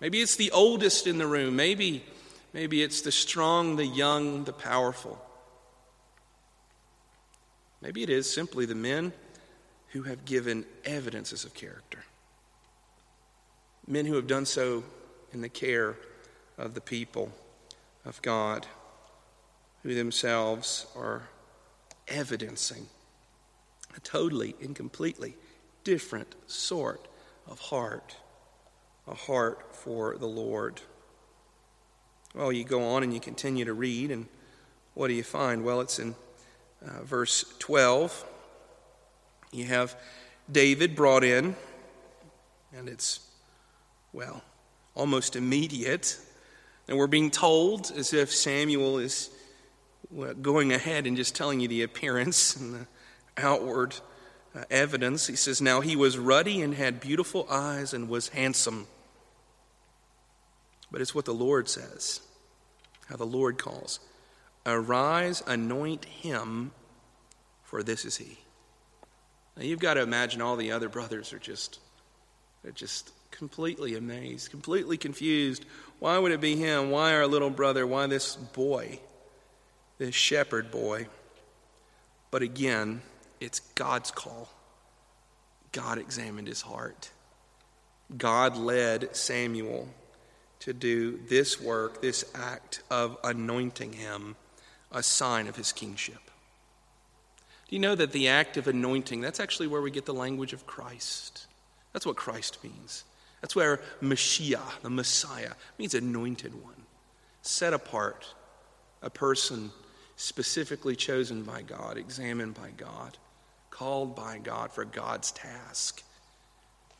Maybe 0.00 0.20
it's 0.20 0.34
the 0.34 0.50
oldest 0.50 1.06
in 1.06 1.18
the 1.18 1.28
room. 1.28 1.54
Maybe, 1.54 2.04
maybe 2.52 2.82
it's 2.82 3.02
the 3.02 3.12
strong, 3.12 3.76
the 3.76 3.86
young, 3.86 4.44
the 4.44 4.52
powerful. 4.52 5.20
Maybe 7.80 8.02
it 8.02 8.10
is 8.10 8.32
simply 8.32 8.66
the 8.66 8.74
men 8.74 9.12
who 9.88 10.02
have 10.02 10.24
given 10.24 10.64
evidences 10.84 11.44
of 11.44 11.54
character 11.54 12.04
men 13.86 14.06
who 14.06 14.14
have 14.14 14.26
done 14.26 14.46
so 14.46 14.84
in 15.32 15.40
the 15.40 15.48
care 15.48 15.96
of 16.58 16.74
the 16.74 16.80
people 16.80 17.32
of 18.04 18.20
God, 18.22 18.66
who 19.82 19.94
themselves 19.94 20.86
are 20.96 21.22
evidencing 22.08 22.86
a 23.96 24.00
totally 24.00 24.54
and 24.60 24.74
completely 24.74 25.36
different 25.84 26.34
sort 26.46 27.08
of 27.46 27.58
heart, 27.58 28.16
a 29.06 29.14
heart 29.14 29.74
for 29.74 30.16
the 30.16 30.26
Lord. 30.26 30.80
Well, 32.34 32.52
you 32.52 32.64
go 32.64 32.82
on 32.82 33.02
and 33.02 33.12
you 33.12 33.20
continue 33.20 33.64
to 33.64 33.74
read, 33.74 34.10
and 34.10 34.26
what 34.94 35.08
do 35.08 35.14
you 35.14 35.22
find? 35.22 35.64
Well, 35.64 35.80
it's 35.80 35.98
in 35.98 36.14
uh, 36.86 37.02
verse 37.02 37.44
12. 37.58 38.24
You 39.52 39.66
have 39.66 39.96
David 40.50 40.96
brought 40.96 41.24
in, 41.24 41.56
and 42.74 42.88
it's 42.88 43.20
well, 44.12 44.42
almost 44.94 45.36
immediate. 45.36 46.18
And 46.88 46.98
we're 46.98 47.06
being 47.06 47.30
told 47.30 47.92
as 47.96 48.12
if 48.12 48.32
Samuel 48.32 48.98
is 48.98 49.30
going 50.40 50.72
ahead 50.72 51.06
and 51.06 51.16
just 51.16 51.34
telling 51.34 51.60
you 51.60 51.68
the 51.68 51.82
appearance 51.82 52.56
and 52.56 52.74
the 52.74 52.86
outward 53.36 53.96
uh, 54.54 54.64
evidence. 54.70 55.26
He 55.26 55.36
says, 55.36 55.62
Now 55.62 55.80
he 55.80 55.96
was 55.96 56.18
ruddy 56.18 56.60
and 56.60 56.74
had 56.74 57.00
beautiful 57.00 57.46
eyes 57.50 57.94
and 57.94 58.08
was 58.08 58.28
handsome. 58.28 58.86
But 60.92 61.00
it's 61.00 61.14
what 61.14 61.24
the 61.24 61.34
Lord 61.34 61.70
says, 61.70 62.20
how 63.08 63.16
the 63.16 63.24
Lord 63.24 63.56
calls. 63.56 63.98
Arise, 64.66 65.42
anoint 65.46 66.04
him, 66.04 66.70
for 67.64 67.82
this 67.82 68.04
is 68.04 68.18
he. 68.18 68.38
Now 69.56 69.64
you've 69.64 69.80
got 69.80 69.94
to 69.94 70.02
imagine 70.02 70.42
all 70.42 70.56
the 70.56 70.70
other 70.72 70.90
brothers 70.90 71.32
are 71.32 71.38
just, 71.38 71.80
they're 72.62 72.72
just 72.72 73.10
completely 73.30 73.96
amazed, 73.96 74.50
completely 74.50 74.98
confused. 74.98 75.64
Why 75.98 76.18
would 76.18 76.30
it 76.30 76.42
be 76.42 76.56
him? 76.56 76.90
Why 76.90 77.14
our 77.14 77.26
little 77.26 77.50
brother? 77.50 77.86
Why 77.86 78.06
this 78.06 78.36
boy, 78.36 79.00
this 79.96 80.14
shepherd 80.14 80.70
boy? 80.70 81.08
But 82.30 82.42
again, 82.42 83.00
it's 83.40 83.60
God's 83.74 84.10
call. 84.10 84.50
God 85.72 85.96
examined 85.96 86.48
his 86.48 86.60
heart. 86.60 87.10
God 88.16 88.58
led 88.58 89.16
Samuel 89.16 89.88
to 90.62 90.72
do 90.72 91.18
this 91.28 91.60
work, 91.60 92.00
this 92.00 92.24
act 92.34 92.82
of 92.90 93.18
anointing 93.24 93.92
him, 93.92 94.36
a 94.92 95.02
sign 95.02 95.48
of 95.48 95.56
his 95.56 95.72
kingship. 95.72 96.20
Do 97.68 97.76
you 97.76 97.80
know 97.80 97.94
that 97.94 98.12
the 98.12 98.28
act 98.28 98.56
of 98.56 98.68
anointing, 98.68 99.20
that's 99.20 99.40
actually 99.40 99.66
where 99.66 99.82
we 99.82 99.90
get 99.90 100.06
the 100.06 100.14
language 100.14 100.52
of 100.52 100.66
Christ? 100.66 101.46
That's 101.92 102.06
what 102.06 102.16
Christ 102.16 102.62
means. 102.62 103.04
That's 103.40 103.56
where 103.56 103.80
Mashiach, 104.00 104.82
the 104.82 104.90
Messiah, 104.90 105.52
means 105.78 105.94
anointed 105.94 106.54
one, 106.62 106.86
set 107.42 107.72
apart, 107.72 108.32
a 109.02 109.10
person 109.10 109.72
specifically 110.14 110.94
chosen 110.94 111.42
by 111.42 111.62
God, 111.62 111.98
examined 111.98 112.54
by 112.54 112.70
God, 112.76 113.18
called 113.70 114.14
by 114.14 114.38
God 114.38 114.70
for 114.70 114.84
God's 114.84 115.32
task. 115.32 116.04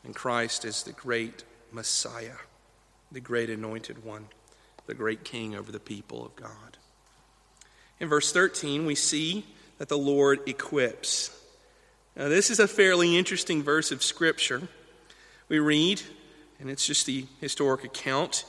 And 0.03 0.13
Christ 0.13 0.65
is 0.65 0.83
the 0.83 0.91
great 0.91 1.45
Messiah, 1.71 2.35
the 3.13 3.21
great 3.21 3.49
anointed 3.49 4.03
one, 4.03 4.25
the 4.87 4.93
great 4.93 5.23
king 5.23 5.55
over 5.55 5.71
the 5.71 5.79
people 5.79 6.25
of 6.25 6.35
God. 6.35 6.77
In 7.99 8.09
verse 8.09 8.33
13, 8.33 8.85
we 8.85 8.95
see 8.95 9.45
that 9.77 9.87
the 9.87 9.97
Lord 9.97 10.39
equips. 10.47 11.29
Now, 12.15 12.27
this 12.27 12.49
is 12.49 12.59
a 12.59 12.67
fairly 12.67 13.17
interesting 13.17 13.63
verse 13.63 13.91
of 13.91 14.03
Scripture. 14.03 14.63
We 15.47 15.59
read, 15.59 16.01
and 16.59 16.69
it's 16.69 16.85
just 16.85 17.05
the 17.05 17.27
historic 17.39 17.83
account. 17.83 18.45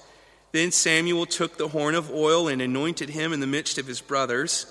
Then 0.52 0.72
Samuel 0.72 1.26
took 1.26 1.56
the 1.56 1.68
horn 1.68 1.94
of 1.94 2.10
oil 2.10 2.48
and 2.48 2.62
anointed 2.62 3.10
him 3.10 3.32
in 3.32 3.40
the 3.40 3.46
midst 3.46 3.78
of 3.78 3.86
his 3.86 4.00
brothers. 4.00 4.66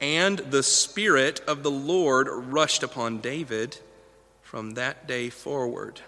And 0.00 0.38
the 0.38 0.62
Spirit 0.62 1.40
of 1.46 1.62
the 1.62 1.70
Lord 1.70 2.28
rushed 2.28 2.82
upon 2.82 3.20
David 3.20 3.78
from 4.42 4.72
that 4.72 5.06
day 5.06 5.28
forward. 5.28 6.00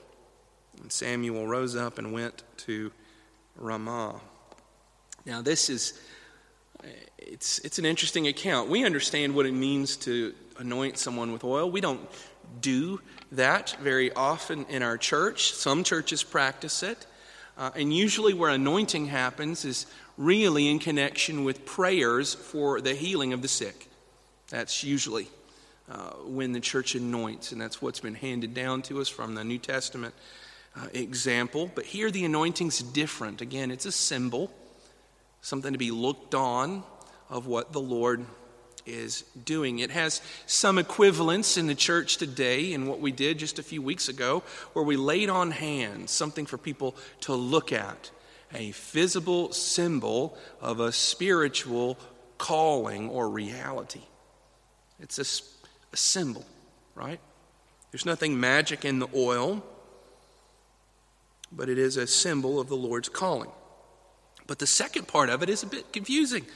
And 0.81 0.93
Samuel 0.93 1.47
rose 1.47 1.77
up 1.77 1.99
and 1.99 2.13
went 2.13 2.43
to 2.59 2.93
Ramah. 3.57 4.21
Now, 5.27 5.43
this 5.43 5.71
is. 5.71 6.01
It's, 7.19 7.59
it's 7.59 7.79
an 7.79 7.85
interesting 7.85 8.29
account. 8.29 8.71
We 8.71 8.85
understand 8.85 9.35
what 9.35 9.45
it 9.45 9.53
means 9.53 9.97
to 9.99 10.33
anoint 10.59 10.97
someone 10.97 11.33
with 11.33 11.45
oil. 11.45 11.71
We 11.71 11.81
don't 11.81 12.01
do 12.61 13.01
that 13.33 13.77
very 13.83 14.13
often 14.13 14.65
in 14.69 14.83
our 14.83 14.97
church. 14.97 15.53
Some 15.53 15.85
churches 15.85 16.23
practice 16.23 16.83
it. 16.83 17.07
Uh, 17.59 17.71
and 17.75 17.95
usually, 17.95 18.33
where 18.33 18.51
anointing 18.51 19.07
happens 19.07 19.65
is 19.65 19.87
really 20.17 20.69
in 20.69 20.79
connection 20.79 21.45
with 21.45 21.67
prayers 21.67 22.35
for 22.35 22.81
the 22.81 22.95
healing 22.95 23.33
of 23.33 23.43
the 23.43 23.49
sick. 23.49 23.89
That's 24.49 24.85
usually 24.85 25.29
uh, 25.91 26.11
when 26.25 26.53
the 26.53 26.61
church 26.61 26.95
anoints, 26.95 27.53
and 27.53 27.61
that's 27.61 27.83
what's 27.83 28.01
been 28.01 28.15
handed 28.15 28.55
down 28.55 28.83
to 28.83 29.01
us 29.01 29.09
from 29.09 29.35
the 29.35 29.45
New 29.45 29.59
Testament 29.59 30.15
uh, 30.77 30.87
example. 30.93 31.71
But 31.75 31.85
here, 31.85 32.11
the 32.11 32.25
anointing's 32.25 32.81
different. 32.81 33.41
Again, 33.41 33.71
it's 33.71 33.87
a 33.87 33.93
symbol, 33.93 34.53
something 35.41 35.73
to 35.73 35.79
be 35.79 35.91
looked 35.91 36.35
on 36.35 36.83
of 37.29 37.47
what 37.47 37.73
the 37.73 37.81
Lord 37.81 38.25
is 38.87 39.23
doing. 39.45 39.81
It 39.81 39.91
has 39.91 40.23
some 40.47 40.79
equivalence 40.79 41.57
in 41.57 41.67
the 41.67 41.75
church 41.75 42.17
today 42.17 42.73
in 42.73 42.87
what 42.87 43.01
we 43.01 43.13
did 43.13 43.39
just 43.39 43.59
a 43.59 43.63
few 43.63 43.83
weeks 43.83 44.09
ago, 44.09 44.43
where 44.73 44.85
we 44.85 44.97
laid 44.97 45.29
on 45.29 45.51
hands 45.51 46.11
something 46.11 46.47
for 46.47 46.59
people 46.59 46.97
to 47.21 47.35
look 47.35 47.73
at, 47.73 48.11
a 48.55 48.71
visible 48.71 49.53
symbol 49.53 50.37
of 50.61 50.81
a 50.81 50.91
spiritual 50.91 51.99
calling 52.39 53.11
or 53.11 53.29
reality. 53.29 54.01
It's 55.01 55.19
a, 55.19 55.93
a 55.93 55.97
symbol, 55.97 56.47
right? 56.95 57.21
There's 57.91 58.07
nothing 58.07 58.41
magic 58.41 58.85
in 58.85 58.99
the 58.99 59.09
oil, 59.15 59.63
but 61.51 61.69
it 61.69 61.79
is 61.79 61.97
a 61.97 62.07
symbol 62.07 62.61
of 62.61 62.69
the 62.69 62.77
Lord's 62.77 63.09
calling. 63.09 63.51
But 64.47 64.59
the 64.59 64.67
second 64.67 65.09
part 65.09 65.29
of 65.29 65.43
it 65.43 65.49
is 65.49 65.63
a 65.63 65.67
bit 65.67 65.93
confusing 65.93 66.47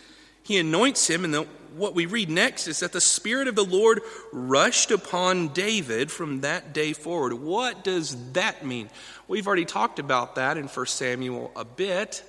he 0.42 0.58
anoints 0.58 1.08
him, 1.08 1.24
and 1.24 1.32
the, 1.32 1.42
what 1.76 1.94
we 1.94 2.06
read 2.06 2.28
next 2.28 2.66
is 2.66 2.80
that 2.80 2.92
the 2.92 3.00
Spirit 3.00 3.48
of 3.48 3.54
the 3.54 3.64
Lord 3.64 4.00
rushed 4.32 4.90
upon 4.90 5.48
David 5.48 6.10
from 6.10 6.40
that 6.40 6.72
day 6.72 6.92
forward. 6.92 7.34
What 7.34 7.84
does 7.84 8.32
that 8.32 8.66
mean? 8.66 8.90
We've 9.28 9.46
already 9.46 9.64
talked 9.64 9.98
about 9.98 10.34
that 10.34 10.56
in 10.56 10.66
1 10.66 10.86
Samuel 10.86 11.52
a 11.54 11.64
bit. 11.64 12.24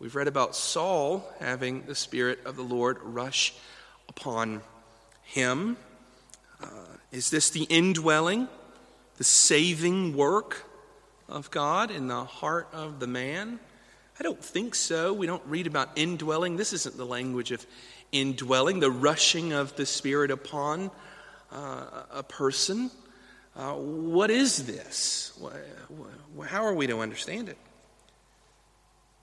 We've 0.00 0.14
read 0.14 0.28
about 0.28 0.56
Saul 0.56 1.24
having 1.38 1.86
the 1.86 1.94
Spirit 1.94 2.40
of 2.44 2.56
the 2.56 2.62
Lord 2.62 2.98
rush 3.02 3.54
upon 4.08 4.62
him. 5.22 5.76
Uh, 6.60 6.66
is 7.12 7.30
this 7.30 7.50
the 7.50 7.64
indwelling, 7.64 8.48
the 9.18 9.24
saving 9.24 10.16
work 10.16 10.66
of 11.30 11.50
God 11.50 11.90
in 11.90 12.08
the 12.08 12.24
heart 12.24 12.68
of 12.72 13.00
the 13.00 13.06
man? 13.06 13.60
I 14.18 14.22
don't 14.22 14.42
think 14.44 14.74
so. 14.74 15.12
We 15.12 15.26
don't 15.26 15.42
read 15.46 15.66
about 15.66 15.90
indwelling. 15.96 16.56
This 16.56 16.72
isn't 16.72 16.96
the 16.96 17.06
language 17.06 17.52
of 17.52 17.64
indwelling, 18.12 18.80
the 18.80 18.90
rushing 18.90 19.52
of 19.52 19.76
the 19.76 19.86
Spirit 19.86 20.30
upon 20.30 20.90
uh, 21.52 22.02
a 22.12 22.22
person. 22.22 22.90
Uh, 23.56 23.72
what 23.72 24.30
is 24.30 24.66
this? 24.66 25.38
How 26.46 26.64
are 26.64 26.74
we 26.74 26.86
to 26.86 27.00
understand 27.00 27.48
it? 27.48 27.58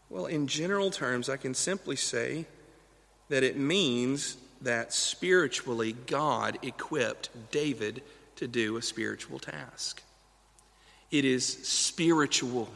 Well, 0.10 0.26
in 0.26 0.48
general 0.48 0.90
terms, 0.90 1.30
I 1.30 1.38
can 1.38 1.54
simply 1.54 1.96
say 1.96 2.46
that 3.30 3.44
it 3.44 3.58
means 3.58 4.38
that 4.62 4.94
spiritually 4.94 5.94
God 5.94 6.58
equipped 6.62 7.30
David 7.52 8.02
to 8.38 8.48
do 8.48 8.78
a 8.78 8.82
spiritual 8.82 9.40
task. 9.40 10.02
It 11.12 11.26
is 11.26 11.46
spiritual. 11.46 12.70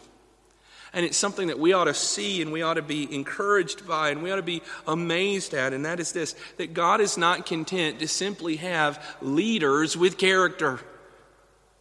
And 0.93 1.05
it's 1.05 1.17
something 1.17 1.47
that 1.47 1.59
we 1.59 1.73
ought 1.73 1.85
to 1.85 1.93
see 1.93 2.41
and 2.41 2.51
we 2.51 2.61
ought 2.61 2.73
to 2.73 2.81
be 2.81 3.13
encouraged 3.13 3.87
by 3.87 4.09
and 4.09 4.21
we 4.21 4.31
ought 4.31 4.37
to 4.37 4.41
be 4.41 4.61
amazed 4.87 5.53
at. 5.53 5.73
And 5.73 5.85
that 5.85 5.99
is 5.99 6.11
this 6.11 6.35
that 6.57 6.73
God 6.73 6.99
is 6.99 7.17
not 7.17 7.45
content 7.45 7.99
to 7.99 8.07
simply 8.07 8.57
have 8.57 9.03
leaders 9.21 9.95
with 9.95 10.17
character, 10.17 10.79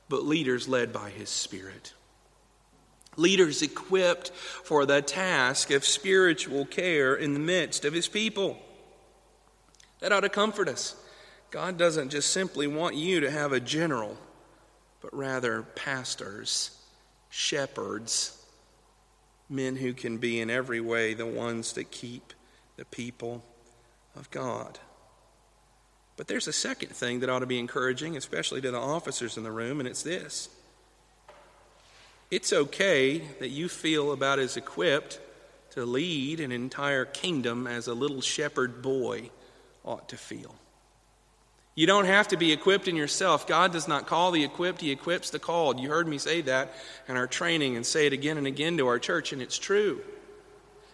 but 0.08 0.24
leaders 0.24 0.68
led 0.68 0.92
by 0.92 1.10
His 1.10 1.28
Spirit. 1.28 1.92
Leaders 3.16 3.62
equipped 3.62 4.30
for 4.30 4.86
the 4.86 5.02
task 5.02 5.70
of 5.70 5.84
spiritual 5.84 6.64
care 6.64 7.14
in 7.14 7.34
the 7.34 7.40
midst 7.40 7.84
of 7.84 7.92
his 7.92 8.08
people. 8.08 8.58
That 9.98 10.12
ought 10.12 10.20
to 10.20 10.28
comfort 10.28 10.68
us. 10.68 10.94
God 11.50 11.76
doesn't 11.76 12.10
just 12.10 12.30
simply 12.30 12.66
want 12.66 12.94
you 12.94 13.20
to 13.20 13.30
have 13.30 13.52
a 13.52 13.60
general, 13.60 14.16
but 15.00 15.16
rather 15.16 15.62
pastors, 15.62 16.76
shepherds, 17.30 18.36
men 19.48 19.76
who 19.76 19.92
can 19.92 20.18
be 20.18 20.40
in 20.40 20.50
every 20.50 20.80
way 20.80 21.14
the 21.14 21.26
ones 21.26 21.72
that 21.72 21.90
keep 21.90 22.32
the 22.76 22.84
people 22.84 23.42
of 24.16 24.30
God. 24.30 24.78
But 26.16 26.28
there's 26.28 26.48
a 26.48 26.52
second 26.52 26.90
thing 26.90 27.20
that 27.20 27.30
ought 27.30 27.38
to 27.40 27.46
be 27.46 27.58
encouraging, 27.58 28.16
especially 28.16 28.60
to 28.60 28.70
the 28.70 28.78
officers 28.78 29.36
in 29.36 29.42
the 29.42 29.50
room, 29.50 29.80
and 29.80 29.88
it's 29.88 30.02
this. 30.02 30.48
It's 32.30 32.52
okay 32.52 33.18
that 33.40 33.48
you 33.48 33.68
feel 33.68 34.12
about 34.12 34.38
as 34.38 34.56
equipped 34.56 35.18
to 35.70 35.84
lead 35.84 36.40
an 36.40 36.52
entire 36.52 37.04
kingdom 37.04 37.66
as 37.66 37.88
a 37.88 37.94
little 37.94 38.20
shepherd 38.20 38.82
boy 38.82 39.30
ought 39.84 40.08
to 40.10 40.16
feel. 40.16 40.54
You 41.80 41.86
don't 41.86 42.04
have 42.04 42.28
to 42.28 42.36
be 42.36 42.52
equipped 42.52 42.88
in 42.88 42.96
yourself. 42.96 43.46
God 43.46 43.72
does 43.72 43.88
not 43.88 44.06
call 44.06 44.32
the 44.32 44.44
equipped, 44.44 44.82
He 44.82 44.90
equips 44.90 45.30
the 45.30 45.38
called. 45.38 45.80
You 45.80 45.88
heard 45.88 46.06
me 46.06 46.18
say 46.18 46.42
that 46.42 46.74
in 47.08 47.16
our 47.16 47.26
training 47.26 47.74
and 47.74 47.86
say 47.86 48.06
it 48.06 48.12
again 48.12 48.36
and 48.36 48.46
again 48.46 48.76
to 48.76 48.86
our 48.86 48.98
church, 48.98 49.32
and 49.32 49.40
it's 49.40 49.56
true. 49.56 50.02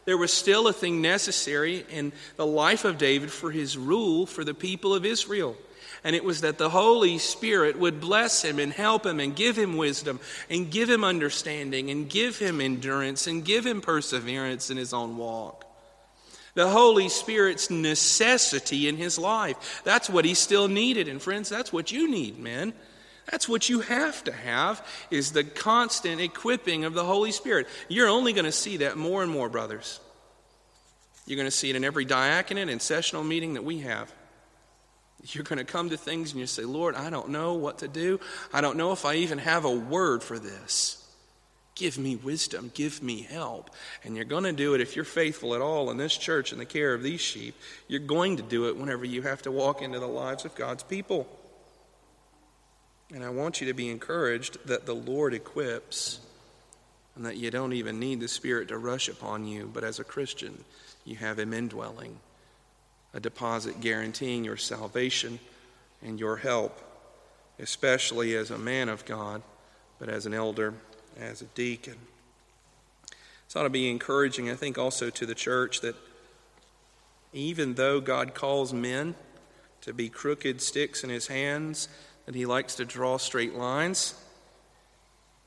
There 0.05 0.17
was 0.17 0.33
still 0.33 0.69
a 0.69 0.73
thing 0.73 1.03
necessary 1.03 1.85
in 1.91 2.13
the 2.37 2.47
life 2.47 2.85
of 2.85 2.99
David 2.99 3.33
for 3.33 3.51
his 3.51 3.77
rule 3.77 4.27
for 4.27 4.45
the 4.45 4.55
people 4.55 4.95
of 4.95 5.05
Israel. 5.05 5.57
And 6.05 6.15
it 6.15 6.23
was 6.23 6.43
that 6.43 6.57
the 6.57 6.71
Holy 6.71 7.19
Spirit 7.19 7.77
would 7.77 8.01
bless 8.01 8.45
him 8.45 8.61
and 8.61 8.73
help 8.73 9.05
him 9.05 9.19
and 9.19 9.35
give 9.35 9.59
him 9.59 9.77
wisdom 9.77 10.21
and 10.49 10.71
give 10.71 10.89
him 10.89 11.03
understanding 11.03 11.91
and 11.91 12.09
give 12.09 12.39
him 12.39 12.61
endurance 12.61 13.27
and 13.27 13.45
give 13.45 13.67
him 13.67 13.81
perseverance 13.81 14.71
in 14.71 14.77
his 14.77 14.93
own 14.93 15.17
walk 15.17 15.66
the 16.57 16.69
Holy 16.69 17.11
Spirit's 17.11 17.71
necessity 17.71 18.89
in 18.89 18.97
his 18.97 19.19
life. 19.19 19.83
That's 19.85 20.09
what 20.11 20.25
he 20.25 20.33
still 20.33 20.69
needed. 20.69 21.07
And 21.07 21.21
friends, 21.21 21.51
that's 21.51 21.71
what 21.71 21.93
you 21.93 22.11
need, 22.11 22.39
men. 22.39 22.73
That's 23.31 23.47
what 23.47 23.69
you 23.69 23.81
have 23.81 24.25
to 24.25 24.33
have 24.33 24.85
is 25.11 25.33
the 25.33 25.45
constant 25.45 26.21
equipping 26.21 26.85
of 26.85 26.95
the 26.95 27.05
Holy 27.05 27.31
Spirit. 27.31 27.69
You're 27.89 28.09
only 28.09 28.33
going 28.33 28.47
to 28.47 28.53
see 28.53 28.79
that 28.79 28.97
more 28.97 29.23
and 29.23 29.31
more, 29.31 29.51
brothers. 29.51 30.01
You're 31.27 31.37
going 31.37 31.47
to 31.47 31.51
see 31.51 31.69
it 31.69 31.77
in 31.77 31.85
every 31.85 32.07
diaconate 32.07 32.71
and 32.71 32.81
sessional 32.81 33.23
meeting 33.23 33.55
that 33.55 33.65
we 33.65 33.81
have. 33.81 34.11
You're 35.25 35.45
going 35.45 35.59
to 35.59 35.65
come 35.65 35.91
to 35.91 35.99
things 35.99 36.31
and 36.31 36.41
you 36.41 36.47
say, 36.47 36.65
Lord, 36.65 36.95
I 36.95 37.11
don't 37.11 37.29
know 37.29 37.55
what 37.55 37.79
to 37.79 37.89
do. 37.89 38.19
I 38.51 38.63
don't 38.63 38.79
know 38.79 38.93
if 38.93 39.05
I 39.05 39.17
even 39.17 39.39
have 39.39 39.67
a 39.67 39.71
word 39.71 40.23
for 40.23 40.39
this. 40.39 41.06
Give 41.77 41.99
me 41.99 42.17
wisdom, 42.17 42.73
give 42.75 43.03
me 43.03 43.21
help. 43.23 43.71
And 44.03 44.17
you're 44.17 44.25
going 44.25 44.45
to 44.45 44.53
do 44.53 44.73
it 44.75 44.81
if 44.81 44.97
you're 44.97 45.05
faithful 45.05 45.55
at 45.55 45.61
all 45.61 45.91
in 45.91 45.99
this 45.99 46.17
church 46.17 46.51
in 46.51 46.59
the 46.59 46.65
care 46.65 46.95
of 46.95 47.03
these 47.03 47.21
sheep. 47.21 47.55
You're 47.87 48.01
going 48.01 48.39
to 48.39 48.43
do 48.43 48.69
it 48.69 48.79
whenever 48.79 49.05
you 49.05 49.21
have 49.23 49.43
to 49.43 49.53
walk 49.53 49.83
into 49.83 50.01
the 50.01 50.09
lives 50.09 50.47
of 50.47 50.55
God's 50.55 50.83
people. 50.83 51.29
And 53.13 53.23
I 53.23 53.29
want 53.29 53.61
you 53.61 53.67
to 53.67 53.75
be 53.75 53.91
encouraged 53.91 54.57
that 54.67 54.87
the 54.87 54.95
Lord 54.95 55.35
equips 55.35 56.21
and 57.15 57.27
that 57.27 57.37
you 57.37 57.51
don't 57.51 57.75
even 57.75 58.01
need 58.01 58.21
the 58.21 58.29
Spirit 58.29 58.69
to 58.69 58.79
rush 58.79 59.09
upon 59.09 59.47
you, 59.47 59.71
but 59.73 59.85
as 59.85 59.99
a 59.99 60.05
Christian, 60.05 60.65
you 61.05 61.17
have 61.17 61.39
Him 61.39 61.53
indwelling, 61.53 62.19
a 63.13 63.21
deposit 63.21 63.81
guaranteeing 63.81 64.45
your 64.45 64.57
salvation 64.57 65.39
and 66.03 66.19
your 66.19 66.37
help, 66.37 66.81
especially 67.59 68.35
as 68.35 68.51
a 68.51 68.59
man 68.59 68.89
of 68.89 69.05
God, 69.05 69.43
but 69.99 70.09
as 70.09 70.25
an 70.25 70.35
elder 70.35 70.75
as 71.21 71.43
a 71.43 71.47
deacon. 71.47 71.97
This 73.47 73.57
ought 73.57 73.63
to 73.63 73.71
be 73.71 73.91
encouraging, 73.91 74.51
I 74.51 74.55
think, 74.55 74.77
also 74.79 75.11
to 75.11 75.27
the 75.27 75.35
church 75.35 75.81
that 75.81 75.95
even 77.33 77.75
though 77.75 78.01
God 78.01 78.35
calls 78.35 78.73
men 78.73 79.15
to 79.83 79.93
be 79.93 80.09
crooked 80.09 80.61
sticks 80.61 81.05
in 81.05 81.11
his 81.11 81.29
hands, 81.29 81.89
that 82.25 82.35
he 82.35 82.47
likes 82.47 82.75
to 82.77 82.85
draw 82.85 83.19
straight 83.19 83.55
lines, 83.55 84.15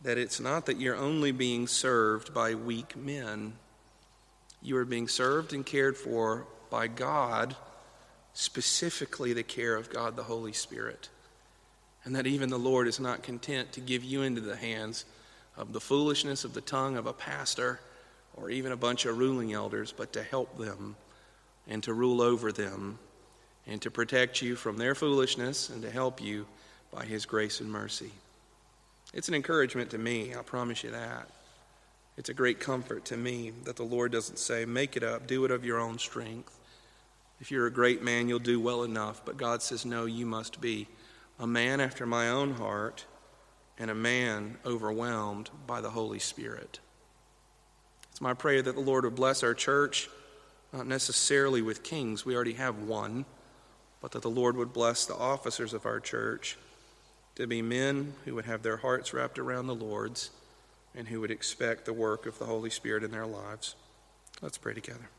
that 0.02 0.18
it's 0.18 0.40
not 0.40 0.66
that 0.66 0.80
you're 0.80 0.96
only 0.96 1.32
being 1.32 1.68
served 1.68 2.34
by 2.34 2.56
weak 2.56 2.96
men. 2.96 3.54
You 4.62 4.78
are 4.78 4.86
being 4.86 5.08
served 5.08 5.52
and 5.52 5.66
cared 5.66 5.98
for 5.98 6.46
by 6.70 6.88
God, 6.88 7.56
specifically 8.34 9.34
the 9.34 9.44
care 9.44 9.76
of 9.76 9.90
God 9.90 10.16
the 10.16 10.24
Holy 10.24 10.54
Spirit. 10.54 11.10
And 12.06 12.16
that 12.16 12.28
even 12.28 12.50
the 12.50 12.58
Lord 12.58 12.88
is 12.88 13.00
not 13.00 13.24
content 13.24 13.74
to 13.74 13.82
give 13.82 14.04
you 14.06 14.22
into 14.22 14.42
the 14.42 14.56
hands 14.56 15.04
of 15.60 15.74
the 15.74 15.80
foolishness 15.80 16.46
of 16.46 16.54
the 16.54 16.62
tongue 16.62 16.96
of 16.96 17.06
a 17.06 17.14
pastor 17.14 17.80
or 18.36 18.50
even 18.50 18.72
a 18.72 18.78
bunch 18.78 19.06
of 19.06 19.18
ruling 19.18 19.54
elders, 19.54 19.94
but 19.96 20.14
to 20.14 20.24
help 20.24 20.58
them 20.58 20.96
and 21.68 21.84
to 21.84 21.94
rule 21.94 22.22
over 22.22 22.52
them 22.52 22.98
and 23.68 23.82
to 23.82 23.92
protect 23.92 24.42
you 24.42 24.56
from 24.56 24.78
their 24.78 24.96
foolishness 24.96 25.70
and 25.70 25.82
to 25.82 25.92
help 25.92 26.22
you 26.22 26.46
by 26.92 27.04
his 27.04 27.26
grace 27.26 27.60
and 27.60 27.70
mercy. 27.70 28.12
It's 29.14 29.28
an 29.28 29.36
encouragement 29.36 29.90
to 29.92 29.98
me, 29.98 30.34
I 30.34 30.42
promise 30.42 30.84
you 30.84 30.92
that. 30.92 31.28
It's 32.18 32.30
a 32.30 32.34
great 32.34 32.60
comfort 32.60 33.06
to 33.06 33.18
me 33.18 33.52
that 33.66 33.76
the 33.76 33.84
Lord 33.84 34.12
doesn't 34.12 34.40
say, 34.40 34.66
make 34.66 34.96
it 34.96 35.04
up, 35.04 35.28
do 35.28 35.44
it 35.46 35.52
of 35.52 35.66
your 35.66 35.80
own 35.80 36.00
strength. 36.00 36.58
If 37.42 37.52
you're 37.52 37.68
a 37.68 37.72
great 37.72 38.02
man, 38.02 38.30
you'll 38.30 38.40
do 38.40 38.60
well 38.60 38.84
enough. 38.84 39.22
But 39.26 39.38
God 39.38 39.62
says, 39.62 39.86
no, 39.86 40.06
you 40.06 40.26
must 40.26 40.62
be 40.62 40.88
a 41.38 41.48
man 41.48 41.82
after 41.82 42.06
my 42.06 42.30
own 42.30 42.54
heart 42.54 43.06
and 43.80 43.90
a 43.90 43.96
man 43.96 44.58
overwhelmed 44.66 45.50
by 45.66 45.82
the 45.82 45.90
Holy 45.90 46.20
Spirit. 46.20 46.80
It's 48.12 48.22
my 48.22 48.34
prayer 48.34 48.62
that 48.62 48.76
the 48.76 48.82
Lord 48.82 49.06
would 49.06 49.16
bless 49.16 49.42
our 49.42 49.54
church, 49.54 50.10
not 50.74 50.86
necessarily 50.86 51.62
with 51.62 51.84
kings, 51.84 52.26
we 52.26 52.36
already 52.36 52.54
have 52.54 52.80
one, 52.80 53.26
but 54.02 54.12
that 54.12 54.22
the 54.22 54.30
Lord 54.30 54.58
would 54.58 54.74
bless 54.74 55.06
the 55.06 55.16
officers 55.16 55.74
of 55.74 55.86
our 55.86 56.00
church 56.00 56.58
to 57.36 57.48
be 57.48 57.62
men 57.62 58.14
who 58.26 58.36
would 58.36 58.46
have 58.46 58.62
their 58.62 58.78
hearts 58.78 59.14
wrapped 59.14 59.40
around 59.40 59.68
the 59.68 59.76
Lord's 59.76 60.30
and 60.96 61.08
who 61.08 61.22
would 61.22 61.32
expect 61.32 61.86
the 61.86 61.94
work 61.94 62.26
of 62.26 62.38
the 62.38 62.46
Holy 62.46 62.70
Spirit 62.70 63.04
in 63.04 63.12
their 63.12 63.26
lives. 63.26 63.76
Let's 64.42 64.58
pray 64.58 64.74
together. 64.74 65.10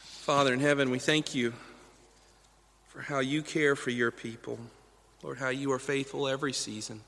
Father 0.00 0.52
in 0.52 0.60
heaven, 0.60 0.90
we 0.90 0.98
thank 0.98 1.34
you 1.34 1.54
for 2.88 3.02
how 3.02 3.20
you 3.20 3.42
care 3.42 3.76
for 3.76 3.90
your 3.90 4.10
people. 4.10 4.58
Lord, 5.24 5.38
how 5.38 5.48
you 5.48 5.72
are 5.72 5.78
faithful 5.78 6.28
every 6.28 6.52
season. 6.52 7.00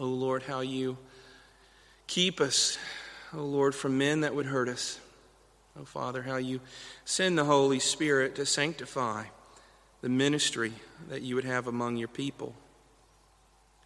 Oh, 0.00 0.06
Lord, 0.06 0.42
how 0.42 0.60
you 0.60 0.98
keep 2.08 2.40
us, 2.40 2.76
oh, 3.32 3.44
Lord, 3.44 3.72
from 3.72 3.96
men 3.96 4.22
that 4.22 4.34
would 4.34 4.46
hurt 4.46 4.68
us. 4.68 4.98
Oh, 5.78 5.84
Father, 5.84 6.22
how 6.22 6.38
you 6.38 6.58
send 7.04 7.38
the 7.38 7.44
Holy 7.44 7.78
Spirit 7.78 8.34
to 8.34 8.44
sanctify 8.44 9.26
the 10.00 10.08
ministry 10.08 10.72
that 11.08 11.22
you 11.22 11.36
would 11.36 11.44
have 11.44 11.68
among 11.68 11.98
your 11.98 12.08
people. 12.08 12.52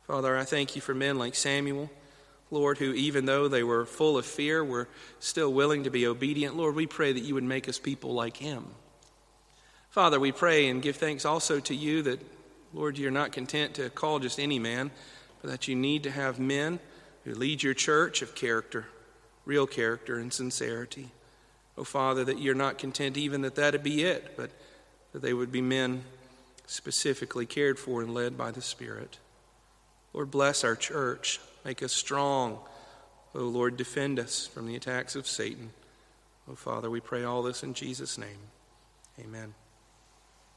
Father, 0.06 0.34
I 0.34 0.44
thank 0.44 0.74
you 0.74 0.80
for 0.80 0.94
men 0.94 1.18
like 1.18 1.34
Samuel, 1.34 1.90
Lord, 2.50 2.78
who, 2.78 2.94
even 2.94 3.26
though 3.26 3.46
they 3.46 3.62
were 3.62 3.84
full 3.84 4.16
of 4.16 4.24
fear, 4.24 4.64
were 4.64 4.88
still 5.20 5.52
willing 5.52 5.84
to 5.84 5.90
be 5.90 6.06
obedient. 6.06 6.56
Lord, 6.56 6.74
we 6.74 6.86
pray 6.86 7.12
that 7.12 7.20
you 7.24 7.34
would 7.34 7.44
make 7.44 7.68
us 7.68 7.78
people 7.78 8.14
like 8.14 8.38
him. 8.38 8.64
Father, 9.90 10.18
we 10.18 10.32
pray 10.32 10.68
and 10.68 10.80
give 10.80 10.96
thanks 10.96 11.26
also 11.26 11.60
to 11.60 11.74
you 11.74 12.00
that 12.02 12.37
Lord, 12.72 12.98
you're 12.98 13.10
not 13.10 13.32
content 13.32 13.74
to 13.74 13.90
call 13.90 14.18
just 14.18 14.38
any 14.38 14.58
man, 14.58 14.90
but 15.40 15.50
that 15.50 15.68
you 15.68 15.74
need 15.74 16.02
to 16.02 16.10
have 16.10 16.38
men 16.38 16.80
who 17.24 17.34
lead 17.34 17.62
your 17.62 17.74
church 17.74 18.22
of 18.22 18.34
character, 18.34 18.86
real 19.44 19.66
character 19.66 20.18
and 20.18 20.32
sincerity. 20.32 21.08
Oh, 21.76 21.84
Father, 21.84 22.24
that 22.24 22.40
you're 22.40 22.54
not 22.54 22.78
content 22.78 23.16
even 23.16 23.42
that 23.42 23.54
that'd 23.54 23.82
be 23.82 24.02
it, 24.02 24.36
but 24.36 24.50
that 25.12 25.22
they 25.22 25.32
would 25.32 25.52
be 25.52 25.62
men 25.62 26.02
specifically 26.66 27.46
cared 27.46 27.78
for 27.78 28.02
and 28.02 28.12
led 28.12 28.36
by 28.36 28.50
the 28.50 28.60
Spirit. 28.60 29.18
Lord, 30.12 30.30
bless 30.30 30.64
our 30.64 30.76
church. 30.76 31.40
Make 31.64 31.82
us 31.82 31.92
strong. 31.92 32.58
Oh, 33.34 33.40
Lord, 33.40 33.76
defend 33.76 34.18
us 34.18 34.46
from 34.46 34.66
the 34.66 34.76
attacks 34.76 35.14
of 35.16 35.26
Satan. 35.26 35.70
Oh, 36.50 36.54
Father, 36.54 36.90
we 36.90 37.00
pray 37.00 37.24
all 37.24 37.42
this 37.42 37.62
in 37.62 37.74
Jesus' 37.74 38.18
name. 38.18 38.38
Amen. 39.20 39.54